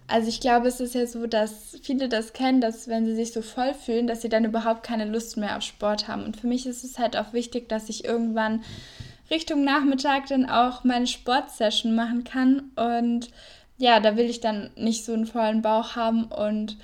Also 0.08 0.28
ich 0.28 0.40
glaube, 0.40 0.68
es 0.68 0.80
ist 0.80 0.94
ja 0.94 1.06
so, 1.06 1.26
dass 1.26 1.78
viele 1.82 2.08
das 2.08 2.34
kennen, 2.34 2.60
dass 2.60 2.86
wenn 2.88 3.06
sie 3.06 3.14
sich 3.14 3.32
so 3.32 3.40
voll 3.40 3.72
fühlen, 3.72 4.06
dass 4.06 4.20
sie 4.20 4.28
dann 4.28 4.44
überhaupt 4.44 4.82
keine 4.82 5.06
Lust 5.06 5.38
mehr 5.38 5.56
auf 5.56 5.62
Sport 5.62 6.06
haben. 6.06 6.24
Und 6.24 6.36
für 6.36 6.46
mich 6.46 6.66
ist 6.66 6.84
es 6.84 6.98
halt 6.98 7.16
auch 7.16 7.32
wichtig, 7.32 7.68
dass 7.70 7.88
ich 7.88 8.04
irgendwann 8.04 8.62
Richtung 9.32 9.64
Nachmittag 9.64 10.26
dann 10.26 10.48
auch 10.48 10.84
meine 10.84 11.06
Sportsession 11.08 11.96
machen 11.96 12.22
kann. 12.22 12.70
Und 12.76 13.30
ja, 13.78 13.98
da 13.98 14.16
will 14.16 14.30
ich 14.30 14.40
dann 14.40 14.70
nicht 14.76 15.04
so 15.04 15.12
einen 15.12 15.26
vollen 15.26 15.62
Bauch 15.62 15.96
haben. 15.96 16.24
Und 16.26 16.76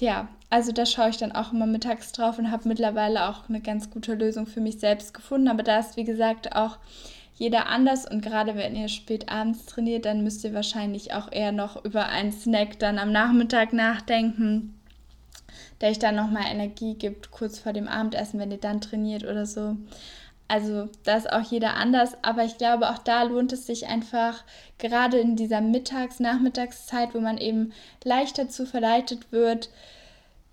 ja, 0.00 0.28
also 0.50 0.72
da 0.72 0.86
schaue 0.86 1.10
ich 1.10 1.18
dann 1.18 1.32
auch 1.32 1.52
immer 1.52 1.66
mittags 1.66 2.12
drauf 2.12 2.38
und 2.38 2.50
habe 2.50 2.68
mittlerweile 2.68 3.28
auch 3.28 3.48
eine 3.48 3.60
ganz 3.60 3.90
gute 3.90 4.14
Lösung 4.14 4.46
für 4.46 4.60
mich 4.60 4.80
selbst 4.80 5.14
gefunden. 5.14 5.48
Aber 5.48 5.62
da 5.62 5.78
ist, 5.78 5.96
wie 5.96 6.04
gesagt, 6.04 6.56
auch 6.56 6.78
jeder 7.34 7.66
anders 7.66 8.10
und 8.10 8.22
gerade 8.22 8.56
wenn 8.56 8.74
ihr 8.74 8.88
spät 8.88 9.28
abends 9.28 9.66
trainiert, 9.66 10.06
dann 10.06 10.22
müsst 10.22 10.42
ihr 10.44 10.54
wahrscheinlich 10.54 11.12
auch 11.12 11.30
eher 11.30 11.52
noch 11.52 11.84
über 11.84 12.06
einen 12.06 12.32
Snack 12.32 12.78
dann 12.78 12.98
am 12.98 13.12
Nachmittag 13.12 13.74
nachdenken, 13.74 14.74
der 15.80 15.90
euch 15.90 15.98
dann 15.98 16.16
nochmal 16.16 16.44
Energie 16.50 16.94
gibt, 16.94 17.30
kurz 17.30 17.58
vor 17.58 17.74
dem 17.74 17.88
Abendessen, 17.88 18.40
wenn 18.40 18.50
ihr 18.50 18.56
dann 18.56 18.80
trainiert 18.80 19.24
oder 19.24 19.44
so. 19.44 19.76
Also 20.48 20.88
da 21.04 21.16
ist 21.16 21.32
auch 21.32 21.42
jeder 21.42 21.74
anders, 21.74 22.16
aber 22.22 22.44
ich 22.44 22.56
glaube, 22.56 22.90
auch 22.90 22.98
da 22.98 23.24
lohnt 23.24 23.52
es 23.52 23.66
sich 23.66 23.88
einfach, 23.88 24.44
gerade 24.78 25.18
in 25.18 25.34
dieser 25.34 25.60
Mittags-, 25.60 26.20
Nachmittagszeit, 26.20 27.14
wo 27.14 27.20
man 27.20 27.38
eben 27.38 27.72
leicht 28.04 28.38
dazu 28.38 28.64
verleitet 28.64 29.32
wird, 29.32 29.70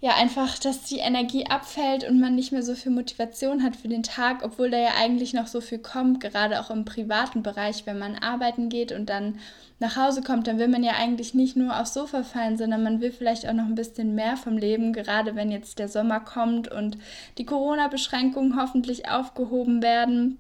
ja, 0.03 0.15
einfach, 0.17 0.60
dass 0.60 0.83
die 0.83 0.98
Energie 0.98 1.45
abfällt 1.45 2.03
und 2.03 2.19
man 2.19 2.36
nicht 2.36 2.51
mehr 2.51 2.62
so 2.62 2.75
viel 2.75 2.91
Motivation 2.91 3.63
hat 3.63 3.77
für 3.77 3.88
den 3.88 4.03
Tag, 4.03 4.43
obwohl 4.43 4.69
da 4.69 4.77
ja 4.77 4.95
eigentlich 5.00 5.33
noch 5.33 5.48
so 5.48 5.62
viel 5.62 5.77
kommt, 5.77 6.19
gerade 6.19 6.60
auch 6.60 6.69
im 6.72 6.83
privaten 6.83 7.41
Bereich, 7.41 7.86
wenn 7.86 8.00
man 8.00 8.17
arbeiten 8.17 8.67
geht 8.67 8.91
und 8.91 9.10
dann 9.10 9.39
nach 9.79 9.95
Hause 9.95 10.22
kommt, 10.22 10.45
dann 10.48 10.57
will 10.57 10.67
man 10.67 10.83
ja 10.83 10.91
eigentlich 11.00 11.33
nicht 11.33 11.55
nur 11.55 11.79
aufs 11.79 11.93
Sofa 11.93 12.24
fallen, 12.24 12.57
sondern 12.57 12.83
man 12.83 13.00
will 13.00 13.13
vielleicht 13.13 13.48
auch 13.48 13.53
noch 13.53 13.63
ein 13.63 13.75
bisschen 13.75 14.13
mehr 14.13 14.36
vom 14.36 14.57
Leben, 14.57 14.91
gerade 14.91 15.38
wenn 15.38 15.51
jetzt 15.51 15.79
der 15.79 15.88
Sommer 15.88 16.19
kommt 16.19 16.69
und 16.69 16.98
die 17.38 17.45
Corona-Beschränkungen 17.45 18.62
hoffentlich 18.62 19.10
aufgehoben 19.10 19.81
werden. 19.81 20.38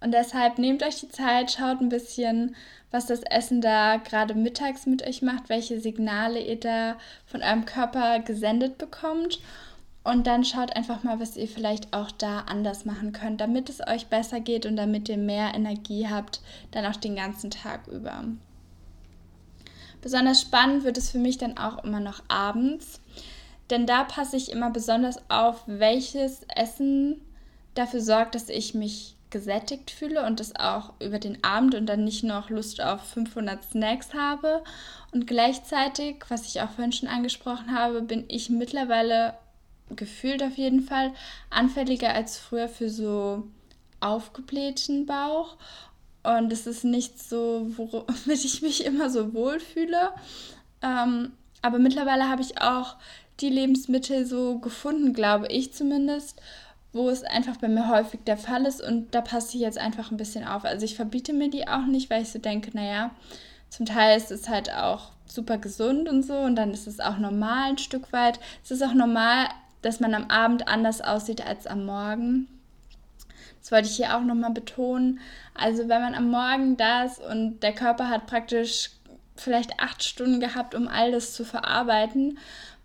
Und 0.00 0.12
deshalb 0.12 0.58
nehmt 0.58 0.82
euch 0.82 1.00
die 1.00 1.08
Zeit, 1.08 1.52
schaut 1.52 1.80
ein 1.80 1.90
bisschen, 1.90 2.56
was 2.90 3.06
das 3.06 3.20
Essen 3.22 3.60
da 3.60 3.96
gerade 3.96 4.34
mittags 4.34 4.86
mit 4.86 5.06
euch 5.06 5.22
macht, 5.22 5.48
welche 5.48 5.80
Signale 5.80 6.40
ihr 6.40 6.58
da 6.58 6.96
von 7.26 7.42
eurem 7.42 7.66
Körper 7.66 8.20
gesendet 8.20 8.78
bekommt. 8.78 9.40
Und 10.02 10.26
dann 10.26 10.44
schaut 10.44 10.74
einfach 10.74 11.02
mal, 11.02 11.20
was 11.20 11.36
ihr 11.36 11.46
vielleicht 11.46 11.92
auch 11.92 12.10
da 12.10 12.40
anders 12.40 12.86
machen 12.86 13.12
könnt, 13.12 13.40
damit 13.42 13.68
es 13.68 13.86
euch 13.86 14.06
besser 14.06 14.40
geht 14.40 14.64
und 14.64 14.76
damit 14.76 15.08
ihr 15.10 15.18
mehr 15.18 15.54
Energie 15.54 16.08
habt, 16.08 16.40
dann 16.70 16.86
auch 16.86 16.96
den 16.96 17.16
ganzen 17.16 17.50
Tag 17.50 17.86
über. 17.86 18.24
Besonders 20.00 20.40
spannend 20.40 20.84
wird 20.84 20.96
es 20.96 21.10
für 21.10 21.18
mich 21.18 21.36
dann 21.36 21.58
auch 21.58 21.84
immer 21.84 22.00
noch 22.00 22.22
abends, 22.28 23.02
denn 23.68 23.86
da 23.86 24.04
passe 24.04 24.38
ich 24.38 24.50
immer 24.50 24.70
besonders 24.70 25.18
auf, 25.30 25.62
welches 25.66 26.40
Essen 26.56 27.20
dafür 27.74 28.00
sorgt, 28.00 28.34
dass 28.34 28.48
ich 28.48 28.74
mich 28.74 29.16
gesättigt 29.30 29.90
fühle 29.90 30.26
und 30.26 30.40
das 30.40 30.56
auch 30.56 30.94
über 31.00 31.18
den 31.18 31.42
Abend 31.44 31.74
und 31.74 31.86
dann 31.86 32.04
nicht 32.04 32.24
noch 32.24 32.50
Lust 32.50 32.80
auf 32.80 33.02
500 33.02 33.62
Snacks 33.64 34.14
habe. 34.14 34.62
Und 35.12 35.26
gleichzeitig, 35.26 36.24
was 36.28 36.46
ich 36.46 36.60
auch 36.60 36.70
vorhin 36.70 36.92
schon 36.92 37.08
angesprochen 37.08 37.74
habe, 37.74 38.02
bin 38.02 38.24
ich 38.28 38.50
mittlerweile 38.50 39.34
gefühlt 39.90 40.42
auf 40.42 40.56
jeden 40.56 40.82
Fall 40.82 41.12
anfälliger 41.50 42.14
als 42.14 42.38
früher 42.38 42.68
für 42.68 42.90
so 42.90 43.44
aufgeblähten 44.00 45.06
Bauch. 45.06 45.56
Und 46.22 46.52
es 46.52 46.66
ist 46.66 46.84
nicht 46.84 47.22
so, 47.22 47.66
womit 47.76 48.44
ich 48.44 48.62
mich 48.62 48.84
immer 48.84 49.10
so 49.10 49.32
wohlfühle. 49.32 50.10
Ähm, 50.82 51.32
aber 51.62 51.78
mittlerweile 51.78 52.28
habe 52.28 52.42
ich 52.42 52.60
auch 52.60 52.96
die 53.40 53.50
Lebensmittel 53.50 54.26
so 54.26 54.58
gefunden, 54.58 55.12
glaube 55.12 55.46
ich 55.48 55.72
zumindest, 55.72 56.40
wo 56.92 57.08
es 57.08 57.22
einfach 57.22 57.56
bei 57.56 57.68
mir 57.68 57.88
häufig 57.88 58.20
der 58.26 58.36
Fall 58.36 58.66
ist 58.66 58.82
und 58.82 59.14
da 59.14 59.20
passe 59.20 59.56
ich 59.56 59.62
jetzt 59.62 59.78
einfach 59.78 60.10
ein 60.10 60.16
bisschen 60.16 60.46
auf. 60.46 60.64
Also 60.64 60.84
ich 60.84 60.96
verbiete 60.96 61.32
mir 61.32 61.50
die 61.50 61.68
auch 61.68 61.86
nicht, 61.86 62.10
weil 62.10 62.22
ich 62.22 62.30
so 62.30 62.38
denke, 62.38 62.70
naja, 62.74 63.10
zum 63.68 63.86
Teil 63.86 64.16
ist 64.16 64.32
es 64.32 64.48
halt 64.48 64.72
auch 64.74 65.12
super 65.26 65.58
gesund 65.58 66.08
und 66.08 66.24
so 66.24 66.34
und 66.34 66.56
dann 66.56 66.72
ist 66.72 66.88
es 66.88 66.98
auch 66.98 67.18
normal 67.18 67.70
ein 67.70 67.78
Stück 67.78 68.12
weit. 68.12 68.40
Es 68.64 68.72
ist 68.72 68.82
auch 68.82 68.94
normal, 68.94 69.46
dass 69.82 70.00
man 70.00 70.14
am 70.14 70.28
Abend 70.30 70.66
anders 70.66 71.00
aussieht 71.00 71.46
als 71.46 71.66
am 71.66 71.86
Morgen. 71.86 72.48
Das 73.60 73.70
wollte 73.70 73.88
ich 73.88 73.96
hier 73.96 74.16
auch 74.16 74.22
nochmal 74.22 74.50
betonen. 74.50 75.20
Also 75.54 75.88
wenn 75.88 76.02
man 76.02 76.14
am 76.14 76.30
Morgen 76.30 76.76
da 76.76 77.04
ist 77.04 77.20
und 77.20 77.60
der 77.60 77.74
Körper 77.74 78.08
hat 78.08 78.26
praktisch 78.26 78.90
vielleicht 79.36 79.80
acht 79.80 80.02
Stunden 80.02 80.40
gehabt, 80.40 80.74
um 80.74 80.88
all 80.88 81.12
das 81.12 81.34
zu 81.34 81.44
verarbeiten 81.44 82.38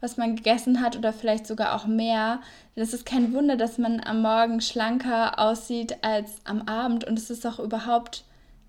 was 0.05 0.17
man 0.17 0.35
gegessen 0.35 0.81
hat 0.81 0.95
oder 0.95 1.11
vielleicht 1.11 1.47
sogar 1.47 1.73
auch 1.75 1.87
mehr. 1.87 2.39
Es 2.75 2.93
ist 2.93 3.07
kein 3.07 3.33
Wunder, 3.33 3.57
dass 3.57 3.79
man 3.79 3.99
am 3.99 4.21
Morgen 4.21 4.61
schlanker 4.61 5.39
aussieht 5.39 5.97
als 6.03 6.35
am 6.43 6.61
Abend 6.67 7.05
und 7.05 7.17
es 7.17 7.31
ist 7.31 7.45
auch 7.47 7.57
überhaupt 7.57 8.23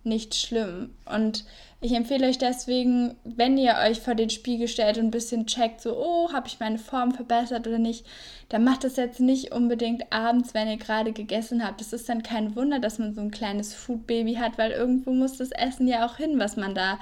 nicht 0.07 0.35
schlimm. 0.35 0.95
Und 1.05 1.45
ich 1.81 1.93
empfehle 1.93 2.27
euch 2.27 2.39
deswegen, 2.39 3.17
wenn 3.25 3.59
ihr 3.59 3.75
euch 3.87 4.01
vor 4.01 4.15
den 4.15 4.31
Spiegel 4.31 4.67
stellt 4.67 4.97
und 4.97 5.07
ein 5.07 5.11
bisschen 5.11 5.47
checkt, 5.47 5.83
so, 5.83 5.97
oh, 5.97 6.33
habe 6.33 6.49
ich 6.49 6.59
meine 6.59 6.79
Form 6.79 7.13
verbessert 7.13 7.67
oder 7.67 7.79
nicht, 7.79 8.07
dann 8.49 8.65
macht 8.65 8.85
das 8.85 8.97
jetzt 8.97 9.21
nicht 9.21 9.53
unbedingt 9.53 10.11
abends, 10.11 10.55
wenn 10.55 10.69
ihr 10.69 10.79
gerade 10.79 11.13
gegessen 11.13 11.63
habt. 11.65 11.81
Es 11.83 11.93
ist 11.93 12.09
dann 12.09 12.23
kein 12.23 12.57
Wunder, 12.57 12.79
dass 12.79 12.99
man 12.99 13.15
so 13.15 13.21
ein 13.21 13.31
kleines 13.31 13.75
Food-Baby 13.75 14.35
hat, 14.35 14.57
weil 14.57 14.71
irgendwo 14.71 15.11
muss 15.11 15.37
das 15.37 15.51
Essen 15.51 15.87
ja 15.87 16.07
auch 16.07 16.17
hin, 16.17 16.39
was 16.39 16.57
man 16.57 16.75
da 16.75 16.99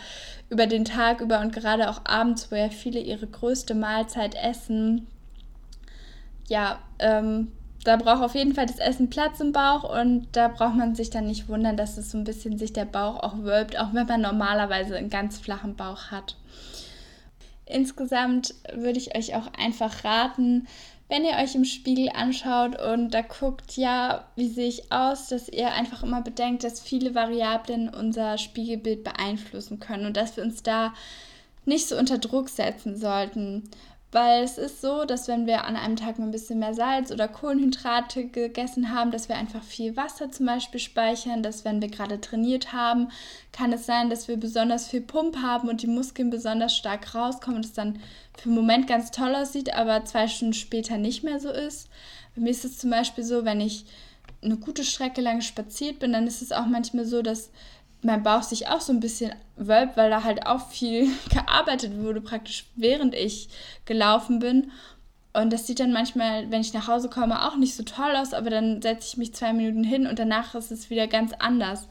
über 0.51 0.67
den 0.67 0.85
Tag 0.85 1.21
über 1.21 1.41
und 1.41 1.53
gerade 1.53 1.89
auch 1.89 2.01
abends, 2.05 2.51
wo 2.51 2.57
ja 2.57 2.69
viele 2.69 2.99
ihre 2.99 3.29
größte 3.29 3.75
Mahlzeit 3.75 4.35
essen, 4.35 5.07
ja, 6.49 6.79
ähm, 6.99 7.53
da 7.85 7.97
braucht 7.97 8.23
auf 8.23 8.35
jeden 8.35 8.55
Fall 8.55 8.67
das 8.67 8.79
Essen 8.79 9.11
Platz 9.11 9.41
im 9.41 9.53
Bauch 9.53 9.85
und 9.85 10.29
da 10.33 10.49
braucht 10.49 10.75
man 10.75 10.95
sich 10.95 11.11
dann 11.11 11.27
nicht 11.27 11.49
wundern, 11.49 11.77
dass 11.77 11.99
es 11.99 12.11
so 12.11 12.19
ein 12.19 12.25
bisschen 12.25 12.59
sich 12.59 12.73
der 12.73 12.87
Bauch 12.87 13.23
auch 13.23 13.39
wölbt, 13.43 13.79
auch 13.79 13.93
wenn 13.93 14.07
man 14.07 14.23
normalerweise 14.23 14.97
einen 14.97 15.11
ganz 15.11 15.39
flachen 15.39 15.77
Bauch 15.77 16.11
hat. 16.11 16.37
Insgesamt 17.67 18.55
würde 18.75 18.99
ich 18.99 19.17
euch 19.17 19.35
auch 19.35 19.49
einfach 19.59 20.05
raten, 20.05 20.67
wenn 21.09 21.25
ihr 21.25 21.37
euch 21.37 21.55
im 21.55 21.65
Spiegel 21.65 22.11
anschaut 22.15 22.81
und 22.81 23.13
da 23.13 23.21
guckt, 23.21 23.77
ja, 23.77 24.25
wie 24.37 24.49
sehe 24.49 24.69
ich 24.69 24.91
aus, 24.91 25.29
dass 25.29 25.49
ihr 25.49 25.73
einfach 25.73 26.03
immer 26.03 26.23
bedenkt, 26.23 26.65
dass 26.65 26.81
viele 26.81 27.15
Variablen 27.15 27.89
unser 27.91 28.39
Spiegelbild 28.39 29.05
beeinflussen 29.05 29.81
können 29.81 30.07
und 30.07 30.17
dass 30.17 30.37
wir 30.37 30.45
uns 30.45 30.63
da 30.63 30.95
nicht 31.67 31.89
so 31.89 31.99
unter 31.99 32.19
Druck 32.19 32.49
setzen 32.49 32.97
sollten. 32.97 33.69
Weil 34.15 34.45
es 34.45 34.59
ist 34.59 34.81
so, 34.81 35.05
dass 35.05 35.27
wenn 35.27 35.49
wir 35.49 35.65
an 35.65 35.75
einem 35.75 35.97
Tag 35.97 36.21
mal 36.21 36.27
ein 36.27 36.31
bisschen 36.31 36.61
mehr 36.61 36.73
Salz 36.73 37.11
oder 37.11 37.27
Kohlenhydrate 37.27 38.29
gegessen 38.29 38.95
haben, 38.95 39.11
dass 39.11 39.29
wir 39.29 39.35
einfach 39.35 39.65
viel 39.65 39.97
Wasser 39.97 40.31
zum 40.31 40.47
Beispiel 40.47 40.79
speichern, 40.79 41.43
dass 41.43 41.65
wenn 41.65 41.83
wir 41.83 41.89
gerade 41.89 42.21
trainiert 42.21 42.73
haben, 42.73 43.09
kann 43.51 43.73
es 43.73 43.87
sein, 43.87 44.11
dass 44.11 44.29
wir 44.29 44.37
besonders 44.37 44.87
viel 44.87 45.01
Pump 45.01 45.39
haben 45.39 45.69
und 45.69 45.83
die 45.83 45.89
Muskeln 45.89 46.31
besonders 46.31 46.77
stark 46.77 47.13
rauskommen 47.13 47.57
und 47.57 47.65
es 47.65 47.73
dann 47.73 47.99
für 48.39 48.51
einen 48.51 48.55
Moment 48.55 48.87
ganz 48.87 49.11
toll 49.11 49.35
aussieht, 49.35 49.75
aber 49.75 50.05
zwei 50.05 50.29
Stunden 50.29 50.55
später 50.55 50.97
nicht 50.97 51.25
mehr 51.25 51.41
so 51.41 51.51
ist. 51.51 51.89
Bei 52.37 52.43
mir 52.43 52.51
ist 52.51 52.65
es 52.65 52.79
zum 52.79 52.91
Beispiel 52.91 53.25
so, 53.25 53.45
wenn 53.45 53.61
ich 53.61 53.85
eine 54.45 54.59
gute 54.59 54.85
Strecke 54.85 55.23
lang 55.23 55.41
spaziert 55.41 55.99
bin, 55.99 56.13
dann 56.13 56.29
ist 56.29 56.41
es 56.41 56.53
auch 56.53 56.67
manchmal 56.67 57.05
so, 57.05 57.21
dass 57.21 57.51
mein 58.05 58.23
Bauch 58.23 58.43
sich 58.43 58.69
auch 58.69 58.81
so 58.81 58.93
ein 58.93 59.01
bisschen 59.01 59.35
wölbt, 59.57 59.97
weil 59.97 60.11
da 60.11 60.25
halt 60.25 60.47
auch 60.47 60.69
viel 60.69 61.09
gearbeitet 61.31 61.99
wurde, 61.99 62.21
praktisch 62.21 62.67
während 62.77 63.15
ich 63.15 63.49
gelaufen 63.85 64.39
bin. 64.39 64.71
Und 65.33 65.53
das 65.53 65.67
sieht 65.67 65.81
dann 65.81 65.93
manchmal, 65.93 66.51
wenn 66.51 66.61
ich 66.61 66.73
nach 66.75 66.87
Hause 66.87 67.09
komme, 67.09 67.45
auch 67.45 67.57
nicht 67.57 67.75
so 67.75 67.83
toll 67.83 68.15
aus, 68.15 68.35
aber 68.35 68.51
dann 68.51 68.81
setze 68.81 69.09
ich 69.09 69.17
mich 69.17 69.35
zwei 69.35 69.53
Minuten 69.53 69.83
hin 69.83 70.07
und 70.07 70.19
danach 70.19 70.55
ist 70.55 70.71
es 70.71 70.91
wieder 70.91 71.09
ganz 71.09 71.33
anders. 71.33 71.89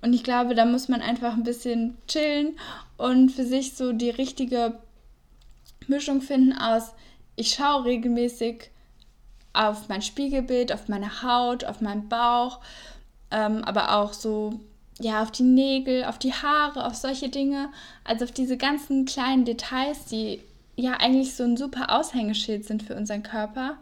Und 0.00 0.12
ich 0.12 0.22
glaube, 0.22 0.54
da 0.54 0.64
muss 0.64 0.88
man 0.88 1.02
einfach 1.02 1.32
ein 1.32 1.42
bisschen 1.42 1.96
chillen 2.06 2.56
und 2.96 3.30
für 3.30 3.44
sich 3.44 3.74
so 3.74 3.92
die 3.92 4.10
richtige 4.10 4.78
Mischung 5.88 6.20
finden 6.20 6.52
aus, 6.56 6.92
ich 7.34 7.50
schaue 7.50 7.84
regelmäßig 7.84 8.70
auf 9.52 9.88
mein 9.88 10.02
Spiegelbild, 10.02 10.72
auf 10.72 10.88
meine 10.88 11.22
Haut, 11.22 11.64
auf 11.64 11.80
meinen 11.80 12.08
Bauch, 12.08 12.60
ähm, 13.32 13.64
aber 13.64 13.96
auch 13.96 14.12
so 14.12 14.60
ja, 15.00 15.22
auf 15.22 15.30
die 15.30 15.44
Nägel, 15.44 16.04
auf 16.04 16.18
die 16.18 16.32
Haare, 16.32 16.84
auf 16.86 16.94
solche 16.94 17.28
Dinge, 17.28 17.70
also 18.04 18.24
auf 18.24 18.32
diese 18.32 18.56
ganzen 18.56 19.04
kleinen 19.04 19.44
Details, 19.44 20.06
die 20.06 20.40
ja 20.76 20.94
eigentlich 20.94 21.34
so 21.34 21.44
ein 21.44 21.56
super 21.56 21.96
Aushängeschild 21.96 22.64
sind 22.64 22.82
für 22.82 22.96
unseren 22.96 23.22
Körper. 23.22 23.78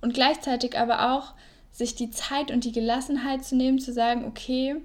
Und 0.00 0.14
gleichzeitig 0.14 0.78
aber 0.78 1.12
auch 1.12 1.34
sich 1.72 1.94
die 1.94 2.10
Zeit 2.10 2.50
und 2.50 2.64
die 2.64 2.72
Gelassenheit 2.72 3.44
zu 3.44 3.56
nehmen, 3.56 3.78
zu 3.78 3.92
sagen, 3.92 4.24
okay, 4.24 4.76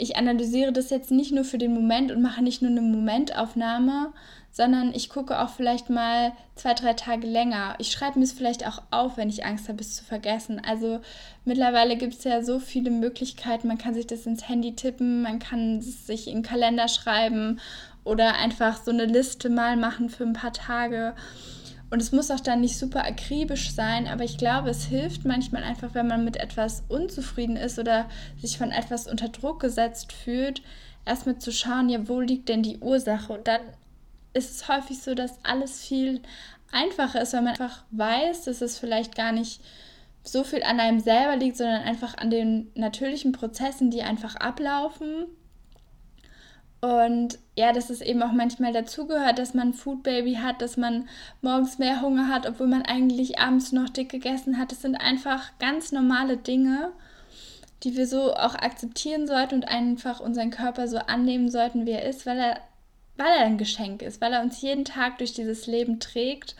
ich 0.00 0.16
analysiere 0.16 0.72
das 0.72 0.90
jetzt 0.90 1.10
nicht 1.10 1.32
nur 1.32 1.44
für 1.44 1.58
den 1.58 1.74
Moment 1.74 2.10
und 2.10 2.22
mache 2.22 2.42
nicht 2.42 2.62
nur 2.62 2.70
eine 2.70 2.80
Momentaufnahme, 2.80 4.12
sondern 4.50 4.92
ich 4.94 5.08
gucke 5.08 5.40
auch 5.40 5.50
vielleicht 5.50 5.90
mal 5.90 6.32
zwei, 6.56 6.74
drei 6.74 6.94
Tage 6.94 7.26
länger. 7.26 7.76
Ich 7.78 7.92
schreibe 7.92 8.18
mir 8.18 8.24
es 8.24 8.32
vielleicht 8.32 8.66
auch 8.66 8.82
auf, 8.90 9.16
wenn 9.16 9.28
ich 9.28 9.44
Angst 9.44 9.68
habe, 9.68 9.80
es 9.80 9.96
zu 9.96 10.04
vergessen. 10.04 10.60
Also 10.66 11.00
mittlerweile 11.44 11.96
gibt 11.96 12.14
es 12.14 12.24
ja 12.24 12.42
so 12.42 12.58
viele 12.58 12.90
Möglichkeiten. 12.90 13.68
Man 13.68 13.78
kann 13.78 13.94
sich 13.94 14.06
das 14.06 14.26
ins 14.26 14.48
Handy 14.48 14.74
tippen, 14.74 15.22
man 15.22 15.38
kann 15.38 15.78
es 15.78 16.06
sich 16.06 16.26
in 16.26 16.38
den 16.38 16.42
Kalender 16.42 16.88
schreiben 16.88 17.60
oder 18.02 18.34
einfach 18.34 18.82
so 18.82 18.90
eine 18.90 19.04
Liste 19.04 19.50
mal 19.50 19.76
machen 19.76 20.08
für 20.08 20.24
ein 20.24 20.32
paar 20.32 20.52
Tage. 20.52 21.14
Und 21.90 22.00
es 22.00 22.12
muss 22.12 22.30
auch 22.30 22.40
dann 22.40 22.60
nicht 22.60 22.78
super 22.78 23.04
akribisch 23.04 23.72
sein, 23.72 24.06
aber 24.06 24.22
ich 24.22 24.38
glaube, 24.38 24.70
es 24.70 24.84
hilft 24.84 25.24
manchmal 25.24 25.64
einfach, 25.64 25.92
wenn 25.92 26.06
man 26.06 26.24
mit 26.24 26.36
etwas 26.36 26.84
unzufrieden 26.88 27.56
ist 27.56 27.80
oder 27.80 28.08
sich 28.40 28.58
von 28.58 28.70
etwas 28.70 29.08
unter 29.08 29.28
Druck 29.28 29.60
gesetzt 29.60 30.12
fühlt, 30.12 30.62
erstmal 31.04 31.38
zu 31.38 31.50
schauen, 31.50 31.88
ja, 31.88 32.08
wo 32.08 32.20
liegt 32.20 32.48
denn 32.48 32.62
die 32.62 32.78
Ursache? 32.78 33.32
Und 33.32 33.48
dann 33.48 33.60
ist 34.32 34.50
es 34.50 34.68
häufig 34.68 35.02
so, 35.02 35.14
dass 35.14 35.44
alles 35.44 35.84
viel 35.84 36.20
einfacher 36.70 37.22
ist, 37.22 37.32
weil 37.32 37.42
man 37.42 37.52
einfach 37.52 37.82
weiß, 37.90 38.44
dass 38.44 38.60
es 38.60 38.78
vielleicht 38.78 39.16
gar 39.16 39.32
nicht 39.32 39.60
so 40.22 40.44
viel 40.44 40.62
an 40.62 40.78
einem 40.78 41.00
selber 41.00 41.36
liegt, 41.36 41.56
sondern 41.56 41.82
einfach 41.82 42.16
an 42.16 42.30
den 42.30 42.70
natürlichen 42.74 43.32
Prozessen, 43.32 43.90
die 43.90 44.02
einfach 44.02 44.36
ablaufen. 44.36 45.26
Und 46.80 47.38
ja, 47.56 47.72
dass 47.72 47.90
es 47.90 48.00
eben 48.00 48.22
auch 48.22 48.32
manchmal 48.32 48.72
dazugehört, 48.72 49.38
dass 49.38 49.52
man 49.52 49.74
Food 49.74 50.02
Baby 50.02 50.36
hat, 50.36 50.62
dass 50.62 50.78
man 50.78 51.08
morgens 51.42 51.78
mehr 51.78 52.00
Hunger 52.00 52.28
hat, 52.28 52.48
obwohl 52.48 52.68
man 52.68 52.82
eigentlich 52.82 53.38
abends 53.38 53.72
noch 53.72 53.90
dick 53.90 54.08
gegessen 54.10 54.58
hat. 54.58 54.72
Das 54.72 54.80
sind 54.80 54.96
einfach 54.96 55.50
ganz 55.58 55.92
normale 55.92 56.38
Dinge, 56.38 56.92
die 57.82 57.96
wir 57.96 58.06
so 58.06 58.32
auch 58.32 58.54
akzeptieren 58.54 59.26
sollten 59.26 59.56
und 59.56 59.68
einfach 59.68 60.20
unseren 60.20 60.50
Körper 60.50 60.88
so 60.88 60.96
annehmen 60.98 61.50
sollten, 61.50 61.84
wie 61.84 61.92
er 61.92 62.08
ist, 62.08 62.24
weil 62.24 62.38
er 62.38 62.60
weil 63.20 63.36
er 63.36 63.44
ein 63.44 63.58
Geschenk 63.58 64.00
ist, 64.00 64.22
weil 64.22 64.32
er 64.32 64.42
uns 64.42 64.62
jeden 64.62 64.86
Tag 64.86 65.18
durch 65.18 65.34
dieses 65.34 65.66
Leben 65.66 66.00
trägt. 66.00 66.56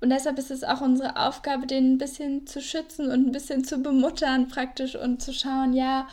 Und 0.00 0.10
deshalb 0.10 0.38
ist 0.38 0.52
es 0.52 0.62
auch 0.62 0.80
unsere 0.80 1.16
Aufgabe, 1.16 1.66
den 1.66 1.94
ein 1.94 1.98
bisschen 1.98 2.46
zu 2.46 2.62
schützen 2.62 3.10
und 3.10 3.26
ein 3.26 3.32
bisschen 3.32 3.64
zu 3.64 3.78
bemuttern 3.78 4.46
praktisch 4.48 4.94
und 4.94 5.20
zu 5.20 5.34
schauen, 5.34 5.72
ja, 5.72 6.06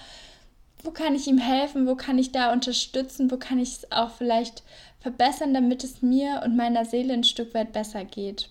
wo 0.83 0.91
kann 0.91 1.15
ich 1.15 1.27
ihm 1.27 1.37
helfen, 1.37 1.87
wo 1.87 1.95
kann 1.95 2.17
ich 2.17 2.31
da 2.31 2.53
unterstützen, 2.53 3.31
wo 3.31 3.37
kann 3.37 3.59
ich 3.59 3.69
es 3.69 3.91
auch 3.91 4.11
vielleicht 4.11 4.63
verbessern, 4.99 5.53
damit 5.53 5.83
es 5.83 6.01
mir 6.01 6.41
und 6.45 6.55
meiner 6.55 6.85
Seele 6.85 7.13
ein 7.13 7.23
Stück 7.23 7.53
weit 7.53 7.73
besser 7.73 8.05
geht. 8.05 8.49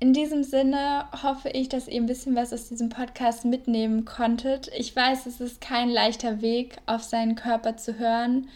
In 0.00 0.12
diesem 0.12 0.44
Sinne 0.44 1.06
hoffe 1.22 1.48
ich, 1.48 1.68
dass 1.68 1.88
ihr 1.88 2.00
ein 2.00 2.06
bisschen 2.06 2.34
was 2.34 2.52
aus 2.52 2.68
diesem 2.68 2.88
Podcast 2.88 3.44
mitnehmen 3.44 4.04
konntet. 4.04 4.70
Ich 4.76 4.94
weiß, 4.94 5.26
es 5.26 5.40
ist 5.40 5.60
kein 5.60 5.88
leichter 5.88 6.42
Weg, 6.42 6.76
auf 6.86 7.02
seinen 7.02 7.36
Körper 7.36 7.76
zu 7.76 7.98
hören 7.98 8.48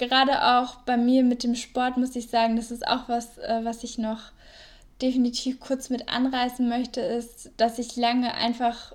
gerade 0.00 0.42
auch 0.44 0.76
bei 0.86 0.96
mir 0.96 1.22
mit 1.22 1.44
dem 1.44 1.54
Sport 1.54 1.98
muss 1.98 2.16
ich 2.16 2.28
sagen, 2.28 2.56
das 2.56 2.70
ist 2.70 2.88
auch 2.88 3.08
was, 3.08 3.38
äh, 3.38 3.60
was 3.62 3.84
ich 3.84 3.98
noch 3.98 4.32
definitiv 5.00 5.60
kurz 5.60 5.90
mit 5.90 6.08
anreißen 6.08 6.68
möchte, 6.68 7.00
ist, 7.00 7.50
dass 7.58 7.78
ich 7.78 7.96
lange 7.96 8.34
einfach 8.34 8.94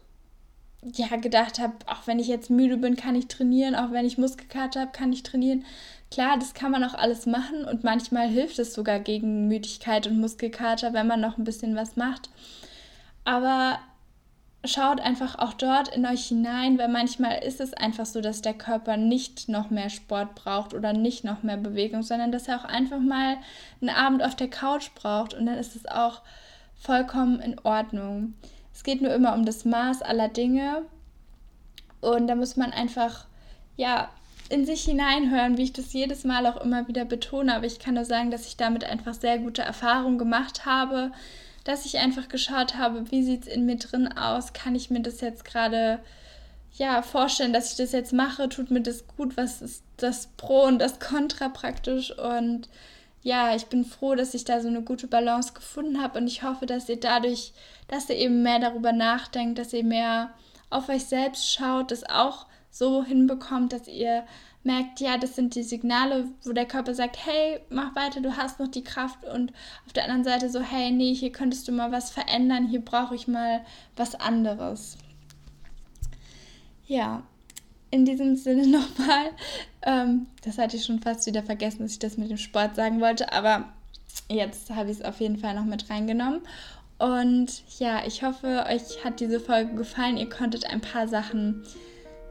ja 0.94 1.16
gedacht 1.18 1.60
habe, 1.60 1.74
auch 1.88 2.06
wenn 2.06 2.20
ich 2.20 2.28
jetzt 2.28 2.50
müde 2.50 2.78
bin, 2.78 2.96
kann 2.96 3.16
ich 3.16 3.28
trainieren, 3.28 3.76
auch 3.76 3.92
wenn 3.92 4.06
ich 4.06 4.18
Muskelkater 4.18 4.82
habe, 4.82 4.92
kann 4.92 5.12
ich 5.12 5.24
trainieren. 5.24 5.66
Klar, 6.12 6.38
das 6.38 6.54
kann 6.54 6.72
man 6.72 6.84
auch 6.84 6.94
alles 6.94 7.26
machen 7.26 7.66
und 7.66 7.84
manchmal 7.84 8.28
hilft 8.28 8.60
es 8.60 8.74
sogar 8.74 9.00
gegen 9.00 9.48
Müdigkeit 9.48 10.08
und 10.08 10.20
Muskelkater, 10.20 10.94
wenn 10.94 11.08
man 11.08 11.20
noch 11.20 11.38
ein 11.38 11.44
bisschen 11.44 11.76
was 11.76 11.96
macht. 11.96 12.30
Aber 13.24 13.80
schaut 14.64 15.00
einfach 15.02 15.38
auch 15.38 15.54
dort 15.54 15.96
in 15.96 16.06
euch 16.06 16.28
hinein, 16.28 16.78
weil 16.78 16.88
manchmal 16.88 17.44
ist 17.44 17.60
es 17.60 17.74
einfach 17.74 18.06
so, 18.06 18.22
dass 18.22 18.42
der 18.42 18.54
Körper 18.54 18.98
nicht 18.98 19.50
noch 19.50 19.70
mehr 19.70 19.90
Sport 19.90 20.36
braucht 20.36 20.74
oder 20.74 20.94
nicht 20.94 21.24
noch 21.24 21.44
mehr 21.44 21.58
Bewegung, 21.58 22.04
sondern 22.04 22.32
dass 22.32 22.48
er 22.48 22.60
auch 22.60 22.66
einfach 22.66 23.00
mal 23.00 23.38
einen 23.82 23.90
Abend 23.90 24.24
auf 24.24 24.36
der 24.36 24.50
Couch 24.50 24.92
braucht 24.96 25.34
und 25.34 25.46
dann 25.46 25.58
ist 25.58 25.76
es 25.76 25.86
auch 25.88 26.22
vollkommen 26.76 27.40
in 27.40 27.60
Ordnung. 27.60 28.34
Es 28.76 28.84
geht 28.84 29.02
nur 29.02 29.14
immer 29.14 29.34
um 29.34 29.46
das 29.46 29.64
Maß 29.64 30.02
aller 30.02 30.28
Dinge. 30.28 30.82
Und 32.02 32.28
da 32.28 32.36
muss 32.36 32.58
man 32.58 32.74
einfach, 32.74 33.26
ja, 33.78 34.10
in 34.50 34.66
sich 34.66 34.84
hineinhören, 34.84 35.58
wie 35.58 35.64
ich 35.64 35.74
das 35.74 35.94
jedes 35.94 36.26
Mal 36.26 36.46
auch 36.46 36.62
immer 36.62 36.88
wieder 36.88 37.06
betone, 37.06 37.56
aber 37.56 37.66
ich 37.66 37.80
kann 37.80 37.96
nur 37.96 38.06
sagen, 38.06 38.30
dass 38.30 38.46
ich 38.46 38.58
damit 38.58 38.84
einfach 38.84 39.16
sehr 39.16 39.40
gute 39.40 39.64
Erfahrungen 39.64 40.20
gemacht 40.20 40.66
habe, 40.66 41.12
dass 41.64 41.86
ich 41.86 41.98
einfach 41.98 42.28
geschaut 42.28 42.76
habe, 42.76 43.10
wie 43.10 43.24
sieht 43.24 43.44
es 43.44 43.48
in 43.48 43.66
mir 43.66 43.78
drin 43.78 44.08
aus, 44.16 44.54
kann 44.54 44.76
ich 44.76 44.92
mir 44.92 45.02
das 45.02 45.22
jetzt 45.22 45.46
gerade 45.46 46.00
ja, 46.74 47.02
vorstellen, 47.02 47.54
dass 47.54 47.72
ich 47.72 47.78
das 47.78 47.92
jetzt 47.94 48.14
mache, 48.14 48.50
tut 48.50 48.70
mir 48.70 48.82
das 48.82 49.08
gut, 49.08 49.36
was 49.38 49.62
ist 49.62 49.84
das 49.98 50.28
Pro 50.38 50.66
und 50.66 50.80
das 50.80 51.00
Contra 51.00 51.50
praktisch? 51.50 52.12
Und 52.16 52.70
ja, 53.26 53.56
ich 53.56 53.66
bin 53.66 53.86
froh, 53.86 54.14
dass 54.14 54.36
ich 54.36 54.46
da 54.46 54.62
so 54.62 54.68
eine 54.68 54.84
gute 54.84 55.08
Balance 55.08 55.54
gefunden 55.54 56.00
habe 56.00 56.20
und 56.20 56.28
ich 56.28 56.44
hoffe, 56.44 56.68
dass 56.68 56.88
ihr 56.88 57.00
dadurch, 57.00 57.54
dass 57.88 58.08
ihr 58.08 58.18
eben 58.18 58.44
mehr 58.44 58.60
darüber 58.60 58.94
nachdenkt, 58.94 59.58
dass 59.58 59.74
ihr 59.74 59.84
mehr 59.84 60.30
auf 60.70 60.90
euch 60.90 61.06
selbst 61.06 61.52
schaut, 61.52 61.90
das 61.90 62.08
auch 62.08 62.46
so 62.70 63.04
hinbekommt, 63.04 63.74
dass 63.74 63.88
ihr 63.88 64.26
merkt, 64.64 65.00
ja, 65.00 65.18
das 65.18 65.36
sind 65.36 65.56
die 65.56 65.64
Signale, 65.64 66.30
wo 66.44 66.52
der 66.54 66.68
Körper 66.68 66.94
sagt, 66.94 67.18
hey, 67.26 67.62
mach 67.72 67.96
weiter, 67.96 68.22
du 68.22 68.38
hast 68.38 68.60
noch 68.60 68.68
die 68.68 68.84
Kraft 68.84 69.26
und 69.26 69.54
auf 69.88 69.94
der 69.94 70.04
anderen 70.04 70.24
Seite 70.24 70.52
so, 70.52 70.60
hey, 70.60 70.92
nee, 70.92 71.16
hier 71.16 71.32
könntest 71.32 71.68
du 71.68 71.72
mal 71.72 71.92
was 71.92 72.12
verändern, 72.12 72.68
hier 72.68 72.86
brauche 72.86 73.16
ich 73.16 73.28
mal 73.28 73.66
was 73.96 74.14
anderes. 74.14 75.00
Ja, 76.86 77.24
in 77.96 78.06
diesem 78.06 78.36
Sinne 78.36 78.68
nochmal, 78.68 79.32
ähm, 79.84 80.28
das 80.44 80.58
hatte 80.58 80.78
ich 80.78 80.84
schon 80.84 81.00
fast 81.00 81.26
wieder 81.26 81.44
vergessen, 81.44 81.84
dass 81.84 81.94
ich 81.94 82.00
das 82.00 82.18
mit 82.18 82.30
dem 82.30 82.38
Sport 82.38 82.76
sagen 82.76 83.00
wollte, 83.02 83.32
aber 83.32 83.66
jetzt 84.30 84.70
habe 84.70 84.92
ich 84.92 85.00
es 85.00 85.06
auf 85.06 85.20
jeden 85.20 85.38
Fall 85.38 85.56
noch 85.56 85.66
mit 85.66 85.90
reingenommen. 85.90 86.42
Und 86.98 87.64
ja, 87.80 88.04
ich 88.06 88.24
hoffe, 88.24 88.66
euch 88.70 89.04
hat 89.04 89.20
diese 89.20 89.40
Folge 89.40 89.76
gefallen. 89.76 90.18
Ihr 90.18 90.30
konntet 90.30 90.66
ein 90.70 90.80
paar 90.80 91.08
Sachen 91.08 91.64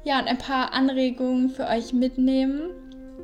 ja, 0.05 0.18
und 0.20 0.27
ein 0.27 0.38
paar 0.38 0.72
Anregungen 0.72 1.50
für 1.50 1.66
euch 1.66 1.92
mitnehmen. 1.92 2.70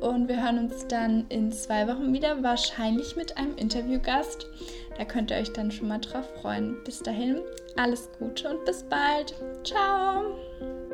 Und 0.01 0.27
wir 0.27 0.43
hören 0.43 0.57
uns 0.57 0.87
dann 0.87 1.25
in 1.29 1.51
zwei 1.51 1.87
Wochen 1.87 2.11
wieder, 2.11 2.41
wahrscheinlich 2.41 3.15
mit 3.15 3.37
einem 3.37 3.55
Interviewgast. 3.55 4.47
da 4.97 5.05
könnt 5.05 5.29
ihr 5.29 5.37
euch 5.37 5.53
dann 5.53 5.71
schon 5.71 5.87
mal 5.87 5.99
drauf 5.99 6.27
freuen. 6.41 6.75
Bis 6.83 6.99
dahin, 7.03 7.37
alles 7.77 8.09
Gute 8.17 8.49
und 8.49 8.65
bis 8.65 8.83
bald. 8.83 9.35
Ciao! 9.63 10.90